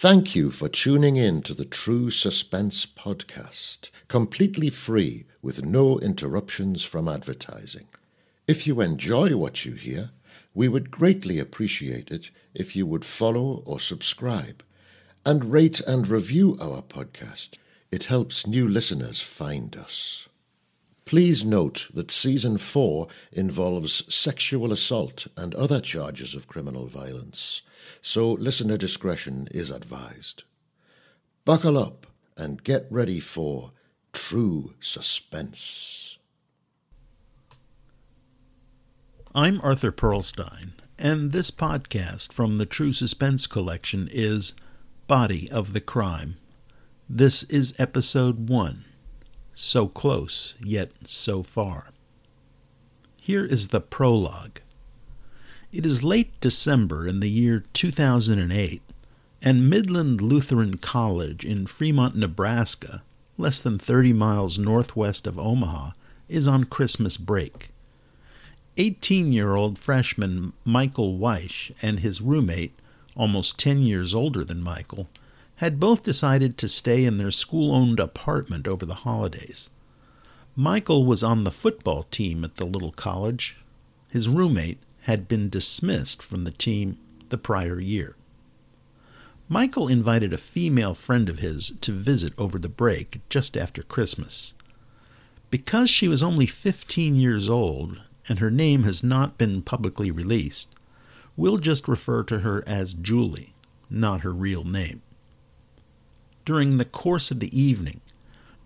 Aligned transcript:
Thank 0.00 0.36
you 0.36 0.52
for 0.52 0.68
tuning 0.68 1.16
in 1.16 1.42
to 1.42 1.52
the 1.52 1.64
True 1.64 2.08
Suspense 2.08 2.86
podcast, 2.86 3.90
completely 4.06 4.70
free 4.70 5.24
with 5.42 5.64
no 5.64 5.98
interruptions 5.98 6.84
from 6.84 7.08
advertising. 7.08 7.88
If 8.46 8.64
you 8.64 8.80
enjoy 8.80 9.36
what 9.36 9.64
you 9.64 9.72
hear, 9.72 10.10
we 10.54 10.68
would 10.68 10.92
greatly 10.92 11.40
appreciate 11.40 12.12
it 12.12 12.30
if 12.54 12.76
you 12.76 12.86
would 12.86 13.04
follow 13.04 13.64
or 13.66 13.80
subscribe 13.80 14.62
and 15.26 15.46
rate 15.46 15.80
and 15.80 16.06
review 16.06 16.56
our 16.60 16.80
podcast. 16.80 17.58
It 17.90 18.04
helps 18.04 18.46
new 18.46 18.68
listeners 18.68 19.20
find 19.20 19.74
us. 19.74 20.28
Please 21.06 21.44
note 21.44 21.88
that 21.92 22.12
Season 22.12 22.56
4 22.56 23.08
involves 23.32 24.14
sexual 24.14 24.72
assault 24.72 25.26
and 25.36 25.56
other 25.56 25.80
charges 25.80 26.36
of 26.36 26.46
criminal 26.46 26.86
violence, 26.86 27.62
so 28.00 28.32
listener 28.32 28.76
discretion 28.76 29.48
is 29.50 29.70
advised. 29.70 30.44
Buckle 31.44 31.78
up 31.78 32.06
and 32.36 32.62
get 32.62 32.86
ready 32.90 33.20
for 33.20 33.72
true 34.12 34.74
suspense. 34.80 36.18
I'm 39.34 39.60
Arthur 39.62 39.92
Perlstein, 39.92 40.72
and 40.98 41.32
this 41.32 41.50
podcast 41.50 42.32
from 42.32 42.56
the 42.56 42.66
True 42.66 42.92
Suspense 42.92 43.46
collection 43.46 44.08
is 44.10 44.54
Body 45.06 45.50
of 45.50 45.72
the 45.72 45.80
Crime. 45.80 46.38
This 47.08 47.42
is 47.44 47.74
episode 47.78 48.48
1 48.48 48.84
So 49.54 49.86
Close, 49.86 50.54
Yet 50.60 50.92
So 51.04 51.42
Far. 51.42 51.90
Here 53.20 53.44
is 53.44 53.68
the 53.68 53.80
prologue. 53.80 54.60
It 55.70 55.84
is 55.84 56.02
late 56.02 56.40
December 56.40 57.06
in 57.06 57.20
the 57.20 57.28
year 57.28 57.62
2008, 57.74 58.80
and 59.42 59.68
Midland 59.68 60.22
Lutheran 60.22 60.78
College 60.78 61.44
in 61.44 61.66
Fremont, 61.66 62.16
Nebraska, 62.16 63.02
less 63.36 63.62
than 63.62 63.78
30 63.78 64.14
miles 64.14 64.58
northwest 64.58 65.26
of 65.26 65.38
Omaha, 65.38 65.90
is 66.26 66.48
on 66.48 66.64
Christmas 66.64 67.18
break. 67.18 67.68
18 68.78 69.30
year 69.30 69.56
old 69.56 69.78
freshman 69.78 70.54
Michael 70.64 71.18
Weish 71.18 71.70
and 71.82 72.00
his 72.00 72.22
roommate, 72.22 72.72
almost 73.14 73.58
10 73.58 73.82
years 73.82 74.14
older 74.14 74.44
than 74.44 74.62
Michael, 74.62 75.10
had 75.56 75.78
both 75.78 76.02
decided 76.02 76.56
to 76.56 76.66
stay 76.66 77.04
in 77.04 77.18
their 77.18 77.30
school 77.30 77.74
owned 77.74 78.00
apartment 78.00 78.66
over 78.66 78.86
the 78.86 79.02
holidays. 79.04 79.68
Michael 80.56 81.04
was 81.04 81.22
on 81.22 81.44
the 81.44 81.50
football 81.50 82.04
team 82.04 82.42
at 82.42 82.56
the 82.56 82.64
little 82.64 82.92
college. 82.92 83.58
His 84.08 84.30
roommate 84.30 84.78
had 85.08 85.26
been 85.26 85.48
dismissed 85.48 86.22
from 86.22 86.44
the 86.44 86.50
team 86.50 86.98
the 87.30 87.38
prior 87.38 87.80
year. 87.80 88.14
Michael 89.48 89.88
invited 89.88 90.34
a 90.34 90.36
female 90.36 90.92
friend 90.92 91.30
of 91.30 91.38
his 91.38 91.72
to 91.80 91.92
visit 91.92 92.34
over 92.36 92.58
the 92.58 92.68
break 92.68 93.22
just 93.30 93.56
after 93.56 93.82
Christmas. 93.82 94.52
Because 95.50 95.88
she 95.88 96.08
was 96.08 96.22
only 96.22 96.44
15 96.44 97.14
years 97.14 97.48
old 97.48 98.02
and 98.28 98.38
her 98.38 98.50
name 98.50 98.82
has 98.82 99.02
not 99.02 99.38
been 99.38 99.62
publicly 99.62 100.10
released, 100.10 100.74
we'll 101.38 101.56
just 101.56 101.88
refer 101.88 102.22
to 102.24 102.40
her 102.40 102.62
as 102.66 102.92
Julie, 102.92 103.54
not 103.88 104.20
her 104.20 104.34
real 104.34 104.62
name. 104.62 105.00
During 106.44 106.76
the 106.76 106.84
course 106.84 107.30
of 107.30 107.40
the 107.40 107.58
evening, 107.58 108.02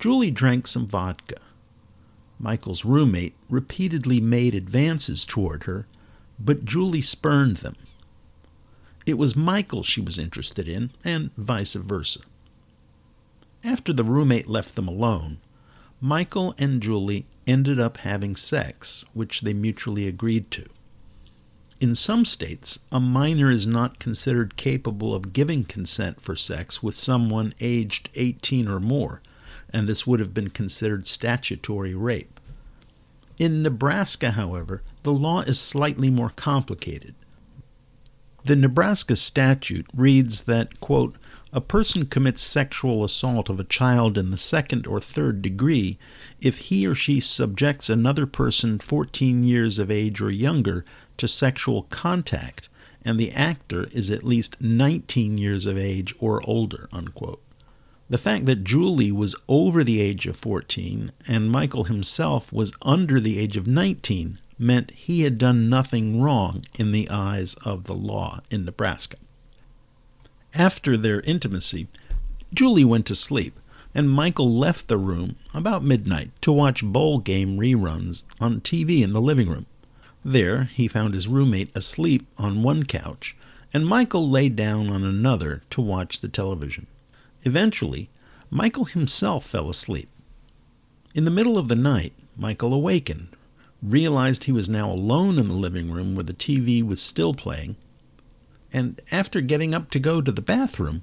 Julie 0.00 0.32
drank 0.32 0.66
some 0.66 0.88
vodka. 0.88 1.40
Michael's 2.40 2.84
roommate 2.84 3.36
repeatedly 3.48 4.20
made 4.20 4.56
advances 4.56 5.24
toward 5.24 5.62
her, 5.62 5.86
but 6.44 6.64
Julie 6.64 7.02
spurned 7.02 7.56
them. 7.56 7.76
It 9.06 9.14
was 9.18 9.36
Michael 9.36 9.82
she 9.82 10.00
was 10.00 10.18
interested 10.18 10.68
in, 10.68 10.90
and 11.04 11.34
vice 11.36 11.74
versa. 11.74 12.20
After 13.64 13.92
the 13.92 14.04
roommate 14.04 14.48
left 14.48 14.74
them 14.74 14.88
alone, 14.88 15.38
Michael 16.00 16.54
and 16.58 16.82
Julie 16.82 17.26
ended 17.46 17.78
up 17.78 17.98
having 17.98 18.34
sex, 18.34 19.04
which 19.12 19.42
they 19.42 19.52
mutually 19.52 20.08
agreed 20.08 20.50
to. 20.52 20.66
In 21.80 21.94
some 21.94 22.24
states, 22.24 22.80
a 22.92 23.00
minor 23.00 23.50
is 23.50 23.66
not 23.66 23.98
considered 23.98 24.56
capable 24.56 25.14
of 25.14 25.32
giving 25.32 25.64
consent 25.64 26.20
for 26.20 26.36
sex 26.36 26.82
with 26.82 26.96
someone 26.96 27.54
aged 27.60 28.08
18 28.14 28.68
or 28.68 28.78
more, 28.78 29.20
and 29.72 29.88
this 29.88 30.06
would 30.06 30.20
have 30.20 30.34
been 30.34 30.50
considered 30.50 31.06
statutory 31.06 31.94
rape. 31.94 32.40
In 33.38 33.62
Nebraska, 33.62 34.32
however, 34.32 34.82
the 35.02 35.12
law 35.12 35.40
is 35.40 35.60
slightly 35.60 36.10
more 36.10 36.30
complicated. 36.30 37.14
The 38.44 38.56
Nebraska 38.56 39.14
statute 39.14 39.86
reads 39.94 40.44
that, 40.44 40.80
quote, 40.80 41.16
a 41.52 41.60
person 41.60 42.06
commits 42.06 42.42
sexual 42.42 43.04
assault 43.04 43.48
of 43.48 43.60
a 43.60 43.64
child 43.64 44.16
in 44.16 44.30
the 44.30 44.38
second 44.38 44.86
or 44.86 45.00
third 45.00 45.42
degree 45.42 45.98
if 46.40 46.58
he 46.58 46.86
or 46.86 46.94
she 46.94 47.20
subjects 47.20 47.88
another 47.90 48.26
person 48.26 48.78
14 48.78 49.42
years 49.42 49.78
of 49.78 49.90
age 49.90 50.20
or 50.20 50.30
younger 50.30 50.84
to 51.18 51.28
sexual 51.28 51.82
contact 51.84 52.68
and 53.04 53.18
the 53.18 53.32
actor 53.32 53.88
is 53.92 54.10
at 54.10 54.24
least 54.24 54.60
19 54.60 55.38
years 55.38 55.66
of 55.66 55.76
age 55.76 56.14
or 56.18 56.40
older. 56.48 56.88
Unquote. 56.92 57.42
The 58.08 58.18
fact 58.18 58.46
that 58.46 58.64
Julie 58.64 59.12
was 59.12 59.36
over 59.48 59.84
the 59.84 60.00
age 60.00 60.26
of 60.26 60.36
14 60.36 61.12
and 61.28 61.50
Michael 61.50 61.84
himself 61.84 62.52
was 62.52 62.72
under 62.82 63.20
the 63.20 63.38
age 63.38 63.56
of 63.56 63.66
19 63.66 64.38
meant 64.62 64.92
he 64.92 65.22
had 65.22 65.36
done 65.36 65.68
nothing 65.68 66.22
wrong 66.22 66.64
in 66.78 66.92
the 66.92 67.10
eyes 67.10 67.54
of 67.64 67.84
the 67.84 67.94
law 67.94 68.40
in 68.50 68.64
Nebraska. 68.64 69.16
After 70.54 70.96
their 70.96 71.20
intimacy, 71.22 71.88
Julie 72.54 72.84
went 72.84 73.06
to 73.06 73.14
sleep, 73.14 73.58
and 73.94 74.10
Michael 74.10 74.56
left 74.56 74.88
the 74.88 74.96
room 74.96 75.36
about 75.52 75.82
midnight 75.82 76.30
to 76.42 76.52
watch 76.52 76.84
bowl 76.84 77.18
game 77.18 77.58
reruns 77.58 78.22
on 78.40 78.60
TV 78.60 79.02
in 79.02 79.12
the 79.12 79.20
living 79.20 79.48
room. 79.48 79.66
There, 80.24 80.64
he 80.64 80.86
found 80.88 81.14
his 81.14 81.28
roommate 81.28 81.74
asleep 81.74 82.26
on 82.38 82.62
one 82.62 82.84
couch, 82.84 83.36
and 83.74 83.86
Michael 83.86 84.28
lay 84.28 84.48
down 84.48 84.88
on 84.88 85.02
another 85.02 85.62
to 85.70 85.80
watch 85.80 86.20
the 86.20 86.28
television. 86.28 86.86
Eventually, 87.42 88.08
Michael 88.50 88.84
himself 88.84 89.44
fell 89.44 89.68
asleep. 89.68 90.08
In 91.14 91.24
the 91.24 91.30
middle 91.30 91.58
of 91.58 91.68
the 91.68 91.74
night, 91.74 92.12
Michael 92.36 92.72
awakened, 92.72 93.28
realized 93.82 94.44
he 94.44 94.52
was 94.52 94.68
now 94.68 94.90
alone 94.90 95.38
in 95.38 95.48
the 95.48 95.54
living 95.54 95.90
room 95.90 96.14
where 96.14 96.22
the 96.22 96.32
TV 96.32 96.82
was 96.82 97.02
still 97.02 97.34
playing, 97.34 97.76
and 98.72 99.00
after 99.10 99.40
getting 99.40 99.74
up 99.74 99.90
to 99.90 99.98
go 99.98 100.22
to 100.22 100.32
the 100.32 100.40
bathroom, 100.40 101.02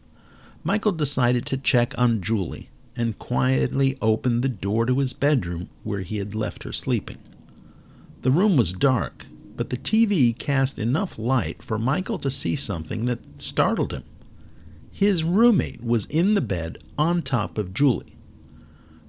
Michael 0.63 0.91
decided 0.91 1.45
to 1.45 1.57
check 1.57 1.97
on 1.97 2.21
Julie 2.21 2.69
and 2.95 3.19
quietly 3.19 3.97
opened 4.01 4.41
the 4.41 4.49
door 4.49 4.85
to 4.85 4.99
his 4.99 5.13
bedroom 5.13 5.69
where 5.83 6.01
he 6.01 6.17
had 6.17 6.35
left 6.35 6.63
her 6.63 6.71
sleeping. 6.71 7.17
The 8.21 8.31
room 8.31 8.57
was 8.57 8.73
dark, 8.73 9.27
but 9.55 9.69
the 9.69 9.77
TV 9.77 10.37
cast 10.37 10.79
enough 10.79 11.17
light 11.17 11.61
for 11.61 11.77
Michael 11.77 12.19
to 12.19 12.31
see 12.31 12.55
something 12.55 13.05
that 13.05 13.19
startled 13.41 13.93
him. 13.93 14.03
His 14.91 15.23
roommate 15.23 15.83
was 15.83 16.05
in 16.07 16.33
the 16.33 16.41
bed 16.41 16.79
on 16.97 17.21
top 17.21 17.57
of 17.57 17.73
Julie. 17.73 18.17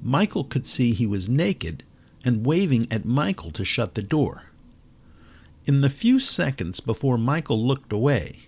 Michael 0.02 0.44
could 0.44 0.66
see 0.66 0.92
he 0.92 1.06
was 1.06 1.28
naked 1.28 1.82
and 2.24 2.46
waving 2.46 2.86
at 2.90 3.04
Michael 3.04 3.50
to 3.52 3.64
shut 3.64 3.94
the 3.94 4.02
door. 4.02 4.44
In 5.66 5.80
the 5.80 5.90
few 5.90 6.18
seconds 6.18 6.80
before 6.80 7.18
Michael 7.18 7.64
looked 7.64 7.92
away, 7.92 8.40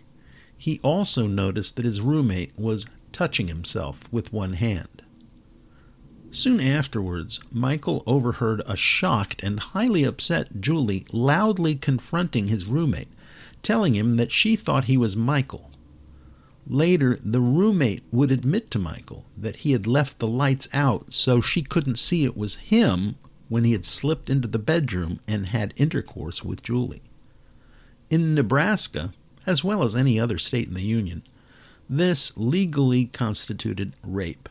he 0.56 0.80
also 0.82 1.26
noticed 1.26 1.76
that 1.76 1.84
his 1.84 2.00
roommate 2.00 2.52
was 2.58 2.86
touching 3.12 3.48
himself 3.48 4.10
with 4.12 4.32
one 4.32 4.54
hand. 4.54 5.02
Soon 6.30 6.60
afterwards, 6.60 7.40
Michael 7.50 8.02
overheard 8.06 8.62
a 8.66 8.76
shocked 8.76 9.42
and 9.42 9.60
highly 9.60 10.02
upset 10.02 10.60
Julie 10.60 11.04
loudly 11.12 11.74
confronting 11.74 12.48
his 12.48 12.64
roommate, 12.64 13.10
telling 13.62 13.94
him 13.94 14.16
that 14.16 14.32
she 14.32 14.56
thought 14.56 14.84
he 14.84 14.96
was 14.96 15.14
Michael. 15.14 15.70
Later, 16.66 17.18
the 17.22 17.40
roommate 17.40 18.02
would 18.10 18.30
admit 18.30 18.70
to 18.70 18.78
Michael 18.78 19.26
that 19.36 19.56
he 19.56 19.72
had 19.72 19.86
left 19.86 20.20
the 20.20 20.26
lights 20.26 20.68
out 20.72 21.12
so 21.12 21.40
she 21.40 21.62
couldn't 21.62 21.98
see 21.98 22.24
it 22.24 22.36
was 22.36 22.56
him 22.56 23.16
when 23.52 23.64
he 23.64 23.72
had 23.72 23.84
slipped 23.84 24.30
into 24.30 24.48
the 24.48 24.58
bedroom 24.58 25.20
and 25.28 25.48
had 25.48 25.74
intercourse 25.76 26.42
with 26.42 26.62
Julie. 26.62 27.02
In 28.08 28.34
Nebraska, 28.34 29.12
as 29.44 29.62
well 29.62 29.82
as 29.82 29.94
any 29.94 30.18
other 30.18 30.38
state 30.38 30.68
in 30.68 30.72
the 30.72 30.80
Union, 30.80 31.22
this 31.86 32.32
legally 32.38 33.04
constituted 33.04 33.92
rape. 34.02 34.48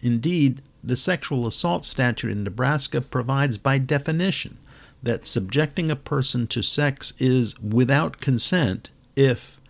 Indeed, 0.00 0.62
the 0.82 0.96
sexual 0.96 1.46
assault 1.46 1.86
statute 1.86 2.32
in 2.32 2.42
Nebraska 2.42 3.00
provides 3.00 3.56
by 3.56 3.78
definition 3.78 4.58
that 5.00 5.24
subjecting 5.24 5.88
a 5.88 5.94
person 5.94 6.48
to 6.48 6.60
sex 6.60 7.12
is 7.20 7.56
without 7.60 8.20
consent 8.20 8.90
if, 9.14 9.60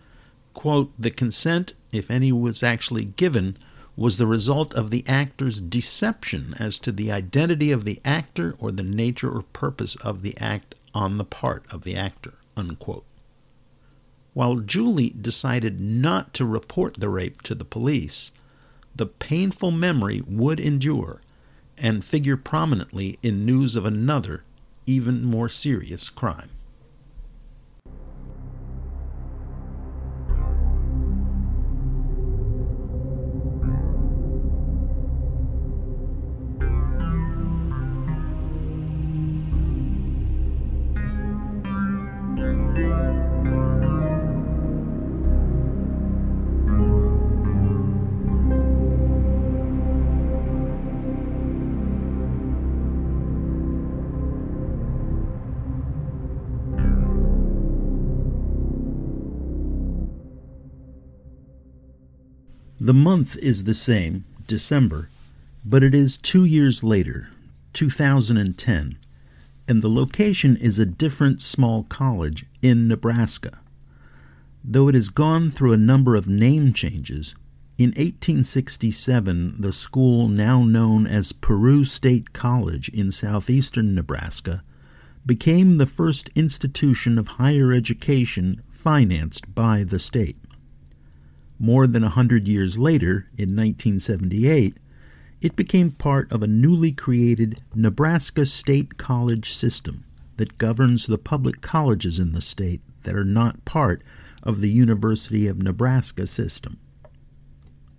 quote, 0.55 0.91
the 0.97 1.11
consent, 1.11 1.73
if 1.91 2.09
any 2.09 2.31
was 2.31 2.63
actually 2.63 3.05
given, 3.05 3.59
was 3.95 4.17
the 4.17 4.27
result 4.27 4.73
of 4.73 4.89
the 4.89 5.03
actor's 5.07 5.61
deception 5.61 6.55
as 6.59 6.79
to 6.79 6.91
the 6.91 7.11
identity 7.11 7.71
of 7.71 7.85
the 7.85 8.01
actor 8.03 8.55
or 8.59 8.71
the 8.71 8.83
nature 8.83 9.29
or 9.29 9.43
purpose 9.43 9.95
of 9.97 10.21
the 10.21 10.35
act 10.37 10.75
on 10.93 11.17
the 11.17 11.25
part 11.25 11.65
of 11.71 11.83
the 11.83 11.95
actor, 11.95 12.33
unquote. 12.57 13.05
While 14.33 14.57
Julie 14.57 15.13
decided 15.19 15.79
not 15.79 16.33
to 16.33 16.45
report 16.45 16.95
the 16.95 17.09
rape 17.09 17.41
to 17.43 17.53
the 17.53 17.65
police, 17.65 18.31
the 18.95 19.05
painful 19.05 19.71
memory 19.71 20.23
would 20.27 20.59
endure 20.59 21.21
and 21.77 22.03
figure 22.03 22.37
prominently 22.37 23.19
in 23.21 23.45
news 23.45 23.75
of 23.75 23.85
another, 23.85 24.43
even 24.85 25.23
more 25.23 25.49
serious 25.49 26.09
crime. 26.09 26.49
The 62.93 62.99
month 62.99 63.35
is 63.37 63.63
the 63.63 63.73
same, 63.73 64.23
December, 64.45 65.09
but 65.65 65.81
it 65.81 65.95
is 65.95 66.15
two 66.15 66.45
years 66.45 66.83
later, 66.83 67.31
2010, 67.73 68.97
and 69.67 69.81
the 69.81 69.89
location 69.89 70.55
is 70.55 70.77
a 70.77 70.85
different 70.85 71.41
small 71.41 71.85
college 71.85 72.45
in 72.61 72.87
Nebraska. 72.87 73.57
Though 74.63 74.89
it 74.89 74.93
has 74.93 75.09
gone 75.09 75.49
through 75.49 75.73
a 75.73 75.87
number 75.91 76.15
of 76.15 76.27
name 76.27 76.71
changes, 76.71 77.33
in 77.79 77.89
1867 77.97 79.55
the 79.59 79.73
school 79.73 80.29
now 80.29 80.63
known 80.63 81.07
as 81.07 81.31
Peru 81.31 81.83
State 81.83 82.31
College 82.31 82.89
in 82.89 83.11
southeastern 83.11 83.95
Nebraska 83.95 84.63
became 85.25 85.79
the 85.79 85.87
first 85.87 86.29
institution 86.35 87.17
of 87.17 87.39
higher 87.41 87.73
education 87.73 88.61
financed 88.69 89.55
by 89.55 89.83
the 89.83 89.97
state. 89.97 90.37
More 91.65 91.87
than 91.87 92.03
a 92.03 92.09
hundred 92.09 92.45
years 92.45 92.77
later, 92.77 93.29
in 93.37 93.55
1978, 93.55 94.75
it 95.39 95.55
became 95.55 95.91
part 95.91 96.29
of 96.29 96.43
a 96.43 96.45
newly 96.45 96.91
created 96.91 97.61
Nebraska 97.73 98.45
State 98.45 98.97
College 98.97 99.53
system 99.53 100.03
that 100.35 100.57
governs 100.57 101.05
the 101.05 101.17
public 101.17 101.61
colleges 101.61 102.19
in 102.19 102.33
the 102.33 102.41
state 102.41 102.81
that 103.03 103.15
are 103.15 103.23
not 103.23 103.63
part 103.63 104.03
of 104.43 104.59
the 104.59 104.69
University 104.69 105.47
of 105.47 105.63
Nebraska 105.63 106.27
system. 106.27 106.79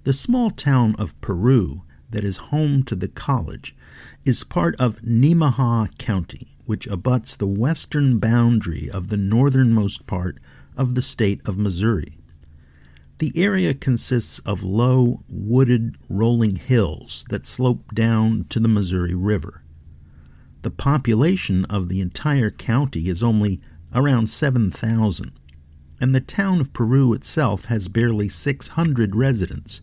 The 0.02 0.12
small 0.12 0.50
town 0.50 0.94
of 0.96 1.18
Peru 1.22 1.84
that 2.10 2.22
is 2.22 2.52
home 2.52 2.82
to 2.82 2.94
the 2.94 3.08
college 3.08 3.74
is 4.26 4.44
part 4.44 4.76
of 4.76 5.00
Nemaha 5.00 5.96
County, 5.96 6.48
which 6.66 6.86
abuts 6.86 7.34
the 7.34 7.46
western 7.46 8.18
boundary 8.18 8.90
of 8.90 9.08
the 9.08 9.16
northernmost 9.16 10.06
part 10.06 10.36
of 10.76 10.94
the 10.94 11.00
state 11.00 11.40
of 11.46 11.56
Missouri. 11.56 12.18
The 13.18 13.32
area 13.36 13.74
consists 13.74 14.40
of 14.40 14.64
low, 14.64 15.22
wooded, 15.28 15.94
rolling 16.08 16.56
hills 16.56 17.24
that 17.30 17.46
slope 17.46 17.94
down 17.94 18.46
to 18.48 18.58
the 18.58 18.68
Missouri 18.68 19.14
River. 19.14 19.62
The 20.62 20.70
population 20.72 21.64
of 21.66 21.88
the 21.88 22.00
entire 22.00 22.50
county 22.50 23.08
is 23.08 23.22
only 23.22 23.60
around 23.94 24.30
7,000, 24.30 25.30
and 26.00 26.12
the 26.12 26.20
town 26.20 26.60
of 26.60 26.72
Peru 26.72 27.12
itself 27.12 27.66
has 27.66 27.86
barely 27.86 28.28
600 28.28 29.14
residents, 29.14 29.80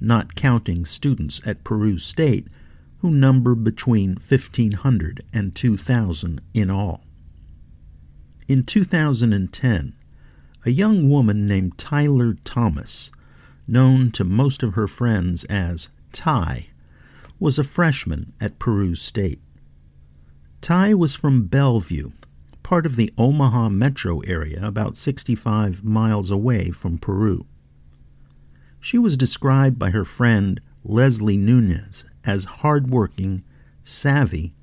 not 0.00 0.34
counting 0.34 0.84
students 0.84 1.40
at 1.46 1.62
Peru 1.62 1.98
State, 1.98 2.48
who 2.98 3.10
number 3.12 3.54
between 3.54 4.14
1,500 4.14 5.22
and 5.32 5.54
2,000 5.54 6.40
in 6.52 6.70
all. 6.70 7.04
In 8.48 8.64
2010, 8.64 9.94
a 10.64 10.70
young 10.70 11.08
woman 11.08 11.44
named 11.46 11.76
Tyler 11.76 12.34
Thomas, 12.44 13.10
known 13.66 14.12
to 14.12 14.22
most 14.22 14.62
of 14.62 14.74
her 14.74 14.86
friends 14.86 15.42
as 15.44 15.88
Ty, 16.12 16.68
was 17.40 17.58
a 17.58 17.64
freshman 17.64 18.32
at 18.40 18.60
Peru 18.60 18.94
State. 18.94 19.40
Ty 20.60 20.94
was 20.94 21.14
from 21.14 21.46
Bellevue, 21.46 22.12
part 22.62 22.86
of 22.86 22.94
the 22.94 23.12
Omaha 23.18 23.70
metro 23.70 24.20
area 24.20 24.64
about 24.64 24.96
65 24.96 25.82
miles 25.82 26.30
away 26.30 26.70
from 26.70 26.96
Peru. 26.96 27.44
She 28.78 28.98
was 28.98 29.16
described 29.16 29.80
by 29.80 29.90
her 29.90 30.04
friend 30.04 30.60
Leslie 30.84 31.36
Nunez 31.36 32.04
as 32.24 32.44
hardworking, 32.44 33.42
savvy, 33.82 34.54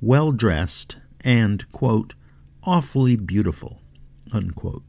well 0.00 0.32
dressed, 0.32 0.96
and, 1.20 1.70
quote, 1.70 2.14
awfully 2.64 3.14
beautiful, 3.14 3.80
unquote. 4.32 4.84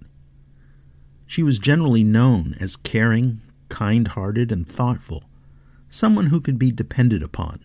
She 1.28 1.44
was 1.44 1.60
generally 1.60 2.04
known 2.04 2.56
as 2.60 2.76
caring, 2.76 3.42
kind 3.70 4.08
hearted, 4.10 4.52
and 4.52 4.68
thoughtful, 4.68 5.24
someone 5.90 6.28
who 6.28 6.42
could 6.42 6.60
be 6.60 6.72
depended 6.72 7.24
upon. 7.24 7.60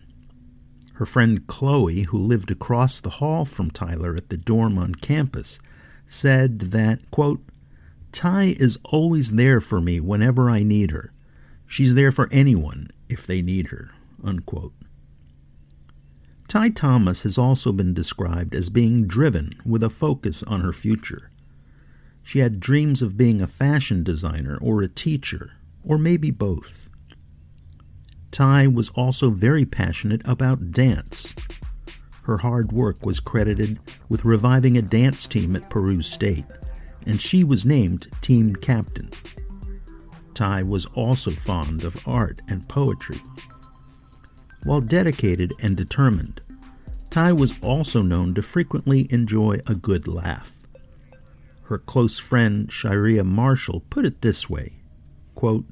Her 0.93 1.05
friend 1.05 1.47
Chloe, 1.47 2.03
who 2.03 2.17
lived 2.17 2.51
across 2.51 2.99
the 2.99 3.09
hall 3.09 3.45
from 3.45 3.71
Tyler 3.71 4.13
at 4.15 4.29
the 4.29 4.37
dorm 4.37 4.77
on 4.77 4.93
campus, 4.95 5.59
said 6.05 6.59
that, 6.59 7.09
quote, 7.09 7.43
Ty 8.11 8.55
is 8.59 8.77
always 8.83 9.31
there 9.31 9.61
for 9.61 9.81
me 9.81 9.99
whenever 9.99 10.49
I 10.49 10.63
need 10.63 10.91
her. 10.91 11.11
She's 11.65 11.95
there 11.95 12.11
for 12.11 12.27
anyone 12.31 12.91
if 13.09 13.25
they 13.25 13.41
need 13.41 13.67
her. 13.67 13.91
Unquote. 14.23 14.73
Ty 16.47 16.69
Thomas 16.69 17.23
has 17.23 17.37
also 17.37 17.71
been 17.71 17.93
described 17.93 18.53
as 18.53 18.69
being 18.69 19.07
driven 19.07 19.53
with 19.65 19.81
a 19.83 19.89
focus 19.89 20.43
on 20.43 20.59
her 20.61 20.73
future. 20.73 21.30
She 22.23 22.39
had 22.39 22.59
dreams 22.59 23.01
of 23.01 23.17
being 23.17 23.41
a 23.41 23.47
fashion 23.47 24.03
designer 24.03 24.57
or 24.61 24.81
a 24.81 24.87
teacher, 24.87 25.53
or 25.83 25.97
maybe 25.97 26.31
both. 26.31 26.89
Ty 28.31 28.67
was 28.67 28.89
also 28.89 29.31
very 29.31 29.65
passionate 29.65 30.21
about 30.25 30.71
dance. 30.71 31.33
Her 32.23 32.37
hard 32.37 32.71
work 32.71 33.05
was 33.05 33.19
credited 33.19 33.79
with 34.07 34.23
reviving 34.23 34.77
a 34.77 34.81
dance 34.81 35.27
team 35.27 35.55
at 35.55 35.69
Peru 35.69 36.01
State, 36.01 36.45
and 37.05 37.19
she 37.19 37.43
was 37.43 37.65
named 37.65 38.07
team 38.21 38.55
captain. 38.55 39.09
Ty 40.33 40.63
was 40.63 40.85
also 40.87 41.31
fond 41.31 41.83
of 41.83 42.07
art 42.07 42.41
and 42.47 42.67
poetry. 42.69 43.19
While 44.63 44.81
dedicated 44.81 45.53
and 45.61 45.75
determined, 45.75 46.41
Ty 47.09 47.33
was 47.33 47.59
also 47.61 48.01
known 48.01 48.33
to 48.35 48.41
frequently 48.41 49.11
enjoy 49.11 49.57
a 49.67 49.75
good 49.75 50.07
laugh 50.07 50.60
her 51.71 51.77
close 51.77 52.19
friend 52.19 52.69
Sharia 52.69 53.23
Marshall 53.23 53.79
put 53.89 54.05
it 54.05 54.19
this 54.19 54.49
way 54.49 54.81
quote, 55.35 55.65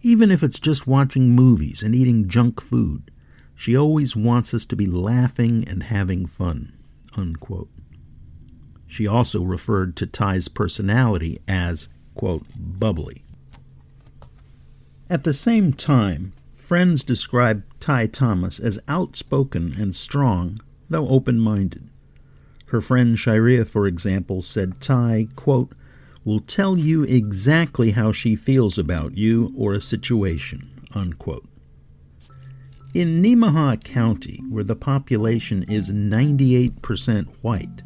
Even 0.00 0.30
if 0.30 0.44
it's 0.44 0.60
just 0.60 0.86
watching 0.86 1.32
movies 1.32 1.82
and 1.82 1.96
eating 1.96 2.28
junk 2.28 2.60
food, 2.60 3.10
she 3.56 3.76
always 3.76 4.14
wants 4.14 4.54
us 4.54 4.64
to 4.66 4.76
be 4.76 4.86
laughing 4.86 5.66
and 5.66 5.82
having 5.82 6.26
fun. 6.26 6.74
Unquote. 7.16 7.68
She 8.86 9.08
also 9.08 9.42
referred 9.42 9.96
to 9.96 10.06
Ty's 10.06 10.46
personality 10.46 11.40
as, 11.48 11.88
quote, 12.14 12.46
bubbly. 12.56 13.24
At 15.10 15.24
the 15.24 15.34
same 15.34 15.72
time, 15.72 16.30
friends 16.54 17.02
described 17.02 17.64
Ty 17.80 18.06
Thomas 18.06 18.60
as 18.60 18.78
outspoken 18.86 19.74
and 19.76 19.92
strong, 19.92 20.58
though 20.88 21.08
open 21.08 21.40
minded. 21.40 21.88
Her 22.66 22.80
friend 22.80 23.18
Sharia, 23.18 23.64
for 23.64 23.86
example, 23.86 24.42
said 24.42 24.80
Ty, 24.80 25.28
quote, 25.36 25.72
will 26.24 26.40
tell 26.40 26.76
you 26.76 27.04
exactly 27.04 27.92
how 27.92 28.10
she 28.10 28.34
feels 28.34 28.76
about 28.76 29.16
you 29.16 29.52
or 29.56 29.72
a 29.72 29.80
situation, 29.80 30.68
unquote. 30.92 31.46
In 32.92 33.22
Nemaha 33.22 33.82
County, 33.84 34.42
where 34.48 34.64
the 34.64 34.74
population 34.74 35.62
is 35.64 35.90
98% 35.90 37.26
white, 37.42 37.82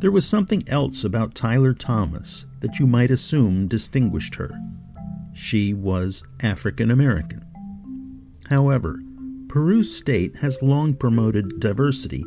there 0.00 0.10
was 0.10 0.26
something 0.26 0.64
else 0.68 1.04
about 1.04 1.36
Tyler 1.36 1.72
Thomas 1.72 2.46
that 2.58 2.80
you 2.80 2.88
might 2.88 3.12
assume 3.12 3.68
distinguished 3.68 4.34
her. 4.34 4.50
She 5.32 5.74
was 5.74 6.24
African 6.42 6.90
American. 6.90 7.44
However, 8.48 9.00
Peru 9.46 9.84
State 9.84 10.34
has 10.36 10.60
long 10.60 10.94
promoted 10.94 11.60
diversity 11.60 12.24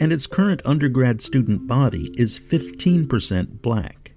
and 0.00 0.12
its 0.12 0.26
current 0.26 0.62
undergrad 0.64 1.20
student 1.20 1.66
body 1.66 2.10
is 2.16 2.38
15% 2.38 3.60
black. 3.62 4.12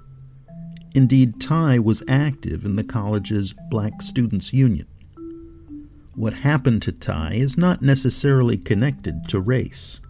Indeed, 0.94 1.40
Ty 1.40 1.80
was 1.80 2.04
active 2.08 2.66
in 2.66 2.76
the 2.76 2.84
college's 2.84 3.54
Black 3.70 4.02
Students 4.02 4.54
Union. 4.54 4.88
What 6.16 6.34
happened 6.34 6.82
to 6.82 6.92
Ty 6.92 7.36
is 7.36 7.58
not 7.58 7.82
necessarily 7.82 8.58
connected 8.58 9.28
to 9.30 9.40
race. 9.40 10.02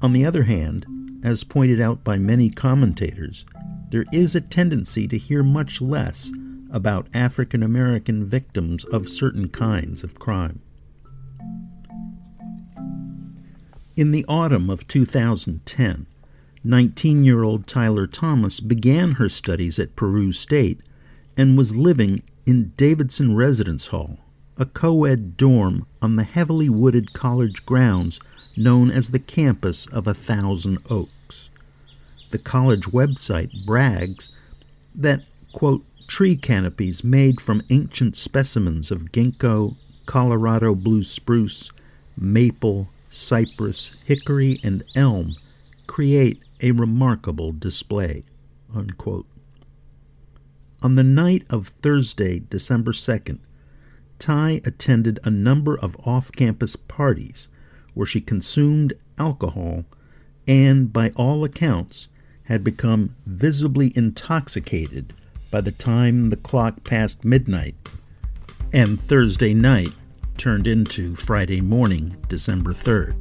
On 0.00 0.12
the 0.12 0.24
other 0.24 0.44
hand, 0.44 0.86
as 1.24 1.42
pointed 1.42 1.80
out 1.80 2.04
by 2.04 2.16
many 2.18 2.48
commentators, 2.48 3.44
there 3.90 4.04
is 4.12 4.36
a 4.36 4.40
tendency 4.40 5.08
to 5.08 5.18
hear 5.18 5.42
much 5.42 5.80
less 5.80 6.30
about 6.70 7.08
African 7.14 7.62
American 7.62 8.24
victims 8.24 8.84
of 8.84 9.08
certain 9.08 9.48
kinds 9.48 10.04
of 10.04 10.18
crime. 10.18 10.60
In 13.96 14.10
the 14.10 14.24
autumn 14.26 14.70
of 14.70 14.88
2010, 14.88 16.06
19 16.64 17.22
year 17.22 17.44
old 17.44 17.68
Tyler 17.68 18.08
Thomas 18.08 18.58
began 18.58 19.12
her 19.12 19.28
studies 19.28 19.78
at 19.78 19.94
Peru 19.94 20.32
State 20.32 20.80
and 21.36 21.56
was 21.56 21.76
living 21.76 22.20
in 22.44 22.72
Davidson 22.76 23.36
Residence 23.36 23.86
Hall, 23.86 24.18
a 24.56 24.66
co 24.66 25.04
ed 25.04 25.36
dorm 25.36 25.86
on 26.02 26.16
the 26.16 26.24
heavily 26.24 26.68
wooded 26.68 27.12
college 27.12 27.64
grounds 27.66 28.18
known 28.56 28.90
as 28.90 29.10
the 29.10 29.20
campus 29.20 29.86
of 29.86 30.08
a 30.08 30.14
Thousand 30.14 30.78
Oaks. 30.90 31.48
The 32.30 32.38
college 32.38 32.86
website 32.86 33.64
brags 33.64 34.28
that, 34.96 35.22
quote, 35.52 35.84
tree 36.08 36.34
canopies 36.34 37.04
made 37.04 37.40
from 37.40 37.62
ancient 37.70 38.16
specimens 38.16 38.90
of 38.90 39.12
ginkgo, 39.12 39.76
Colorado 40.04 40.74
blue 40.74 41.04
spruce, 41.04 41.70
maple, 42.18 42.88
cypress, 43.14 44.02
hickory, 44.06 44.58
and 44.62 44.82
elm 44.94 45.36
create 45.86 46.42
a 46.60 46.72
remarkable 46.72 47.52
display. 47.52 48.24
Unquote. 48.74 49.26
On 50.82 50.96
the 50.96 51.04
night 51.04 51.44
of 51.48 51.68
Thursday, 51.68 52.42
December 52.50 52.92
2nd, 52.92 53.38
Ty 54.18 54.60
attended 54.64 55.18
a 55.24 55.30
number 55.30 55.78
of 55.78 55.96
off 56.06 56.32
campus 56.32 56.76
parties 56.76 57.48
where 57.94 58.06
she 58.06 58.20
consumed 58.20 58.92
alcohol 59.18 59.84
and, 60.46 60.92
by 60.92 61.10
all 61.10 61.44
accounts, 61.44 62.08
had 62.44 62.62
become 62.62 63.14
visibly 63.26 63.92
intoxicated 63.96 65.14
by 65.50 65.60
the 65.60 65.72
time 65.72 66.28
the 66.28 66.36
clock 66.36 66.84
passed 66.84 67.24
midnight 67.24 67.74
and 68.72 69.00
Thursday 69.00 69.54
night 69.54 69.94
turned 70.36 70.66
into 70.66 71.14
Friday 71.14 71.60
morning, 71.60 72.16
December 72.28 72.72
3rd. 72.72 73.14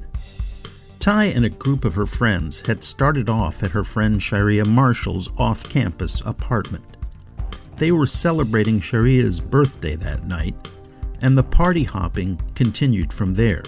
Ty 0.99 1.25
and 1.25 1.43
a 1.43 1.49
group 1.49 1.83
of 1.83 1.95
her 1.95 2.05
friends 2.05 2.61
had 2.61 2.83
started 2.83 3.29
off 3.29 3.61
at 3.61 3.71
her 3.71 3.83
friend 3.83 4.21
Sharia 4.21 4.63
Marshall's 4.63 5.29
off 5.37 5.63
campus 5.67 6.21
apartment. 6.25 6.85
They 7.77 7.91
were 7.91 8.07
celebrating 8.07 8.79
Sharia's 8.79 9.41
birthday 9.41 9.95
that 9.97 10.27
night, 10.27 10.55
and 11.21 11.37
the 11.37 11.43
party 11.43 11.83
hopping 11.83 12.39
continued 12.55 13.11
from 13.11 13.33
there. 13.33 13.63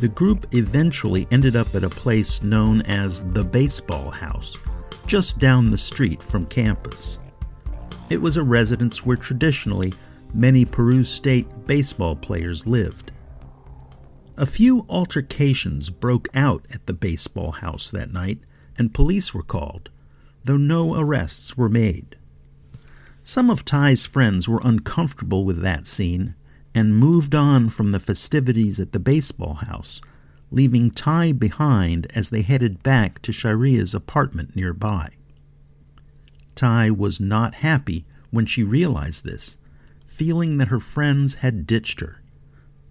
The 0.00 0.08
group 0.08 0.54
eventually 0.54 1.26
ended 1.30 1.56
up 1.56 1.74
at 1.74 1.84
a 1.84 1.90
place 1.90 2.42
known 2.42 2.82
as 2.82 3.20
the 3.32 3.44
Baseball 3.44 4.10
House, 4.10 4.56
just 5.06 5.38
down 5.38 5.70
the 5.70 5.76
street 5.78 6.22
from 6.22 6.46
campus. 6.46 7.18
It 8.08 8.22
was 8.22 8.36
a 8.36 8.42
residence 8.42 9.04
where 9.04 9.16
traditionally 9.16 9.92
many 10.34 10.64
Peru 10.64 11.04
State 11.04 11.48
baseball 11.66 12.16
players 12.16 12.66
lived. 12.66 13.12
A 14.36 14.46
few 14.46 14.86
altercations 14.88 15.90
broke 15.90 16.28
out 16.34 16.64
at 16.72 16.86
the 16.86 16.94
baseball 16.94 17.52
house 17.52 17.90
that 17.90 18.12
night, 18.12 18.38
and 18.78 18.94
police 18.94 19.34
were 19.34 19.42
called, 19.42 19.90
though 20.44 20.56
no 20.56 20.98
arrests 20.98 21.56
were 21.56 21.68
made. 21.68 22.16
Some 23.22 23.50
of 23.50 23.64
Ty's 23.64 24.04
friends 24.04 24.48
were 24.48 24.62
uncomfortable 24.64 25.44
with 25.44 25.60
that 25.60 25.86
scene 25.86 26.34
and 26.74 26.96
moved 26.96 27.34
on 27.34 27.68
from 27.68 27.92
the 27.92 28.00
festivities 28.00 28.80
at 28.80 28.92
the 28.92 28.98
baseball 28.98 29.54
house, 29.54 30.00
leaving 30.50 30.90
Ty 30.90 31.32
behind 31.32 32.06
as 32.14 32.30
they 32.30 32.42
headed 32.42 32.82
back 32.82 33.20
to 33.22 33.32
Sharia's 33.32 33.94
apartment 33.94 34.56
nearby. 34.56 35.10
Ty 36.54 36.90
was 36.90 37.20
not 37.20 37.56
happy 37.56 38.04
when 38.30 38.46
she 38.46 38.62
realized 38.62 39.24
this, 39.24 39.58
feeling 40.10 40.58
that 40.58 40.68
her 40.68 40.80
friends 40.80 41.34
had 41.34 41.66
ditched 41.66 42.00
her. 42.00 42.20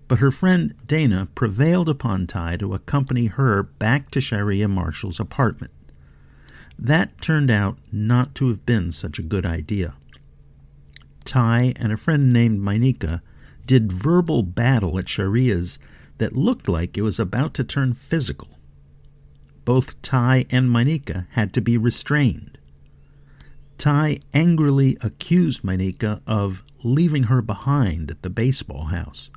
But 0.08 0.20
her 0.20 0.32
friend 0.32 0.74
Dana 0.88 1.28
prevailed 1.36 1.90
upon 1.90 2.28
Ty 2.28 2.58
to 2.58 2.74
accompany 2.74 3.26
her 3.26 3.62
back 3.62 4.10
to 4.12 4.22
Sharia 4.22 4.70
Marshall's 4.70 5.20
apartment. 5.20 5.72
That 6.80 7.22
turned 7.22 7.52
out 7.52 7.78
not 7.92 8.34
to 8.36 8.48
have 8.48 8.66
been 8.66 8.94
such 8.94 9.20
a 9.20 9.24
good 9.24 9.46
idea. 9.46 9.96
Ty 11.26 11.74
and 11.76 11.92
a 11.92 11.98
friend 11.98 12.32
named 12.32 12.62
Mainika 12.62 13.22
did 13.66 13.92
verbal 13.92 14.42
battle 14.42 14.98
at 14.98 15.06
Sharia's 15.06 15.78
that 16.20 16.38
looked 16.38 16.70
like 16.70 16.98
it 16.98 17.02
was 17.02 17.20
about 17.20 17.54
to 17.56 17.66
turn 17.66 17.92
physical. 17.92 18.58
Both 19.66 20.02
Ty 20.02 20.46
and 20.50 20.70
Mainika 20.70 21.28
had 21.32 21.54
to 21.54 21.62
be 21.62 21.78
restrained. 21.78 22.59
Ty 23.80 24.20
angrily 24.34 24.98
accused 25.00 25.62
Mainika 25.64 26.22
of 26.28 26.66
leaving 26.84 27.24
her 27.24 27.42
behind 27.42 28.12
at 28.12 28.22
the 28.24 28.30
baseball 28.30 28.88
house, 28.88 29.30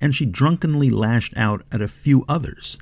and 0.00 0.14
she 0.14 0.24
drunkenly 0.24 0.88
lashed 0.88 1.36
out 1.36 1.66
at 1.70 1.82
a 1.82 1.86
few 1.86 2.24
others. 2.26 2.78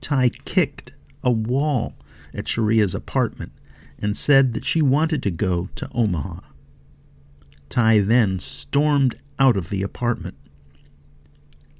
Ty 0.00 0.30
kicked 0.44 0.96
a 1.22 1.30
wall 1.30 1.94
at 2.34 2.48
Sharia's 2.48 2.92
apartment 2.92 3.52
and 4.00 4.16
said 4.16 4.52
that 4.54 4.64
she 4.64 4.82
wanted 4.82 5.22
to 5.22 5.30
go 5.30 5.68
to 5.76 5.88
Omaha. 5.92 6.40
Ty 7.68 8.00
then 8.00 8.40
stormed 8.40 9.16
out 9.38 9.56
of 9.56 9.68
the 9.70 9.84
apartment. 9.84 10.34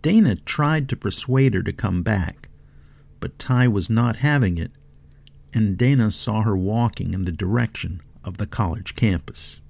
Dana 0.03 0.37
tried 0.37 0.89
to 0.89 0.97
persuade 0.97 1.55
her 1.55 1.65
to 1.65 1.73
come 1.73 2.05
back, 2.05 2.49
but 3.19 3.41
Ty 3.41 3.67
was 3.67 3.91
not 3.91 4.17
having 4.19 4.57
it, 4.57 4.71
and 5.53 5.77
Dana 5.77 6.13
saw 6.13 6.43
her 6.43 6.57
walking 6.57 7.13
in 7.13 7.25
the 7.25 7.33
direction 7.33 8.01
of 8.31 8.39
the 8.39 8.47
college 8.47 8.95
campus. 8.95 9.61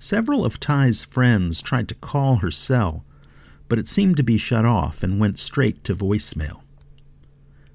Several 0.00 0.44
of 0.44 0.60
Ty's 0.60 1.02
friends 1.02 1.62
tried 1.62 1.88
to 1.88 1.94
call 1.94 2.36
her 2.36 2.50
cell, 2.50 3.04
but 3.68 3.78
it 3.78 3.88
seemed 3.88 4.16
to 4.18 4.22
be 4.22 4.36
shut 4.36 4.64
off 4.66 5.02
and 5.02 5.20
went 5.20 5.38
straight 5.38 5.82
to 5.84 5.94
voicemail. 5.94 6.60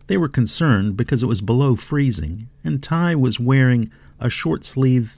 They 0.08 0.18
were 0.18 0.28
concerned 0.28 0.98
because 0.98 1.24
it 1.24 1.28
was 1.28 1.40
below 1.40 1.78
freezing, 1.78 2.50
and 2.64 2.84
Ty 2.84 3.16
was 3.16 3.40
wearing 3.40 3.90
a 4.20 4.30
short 4.30 4.66
sleeved 4.66 5.18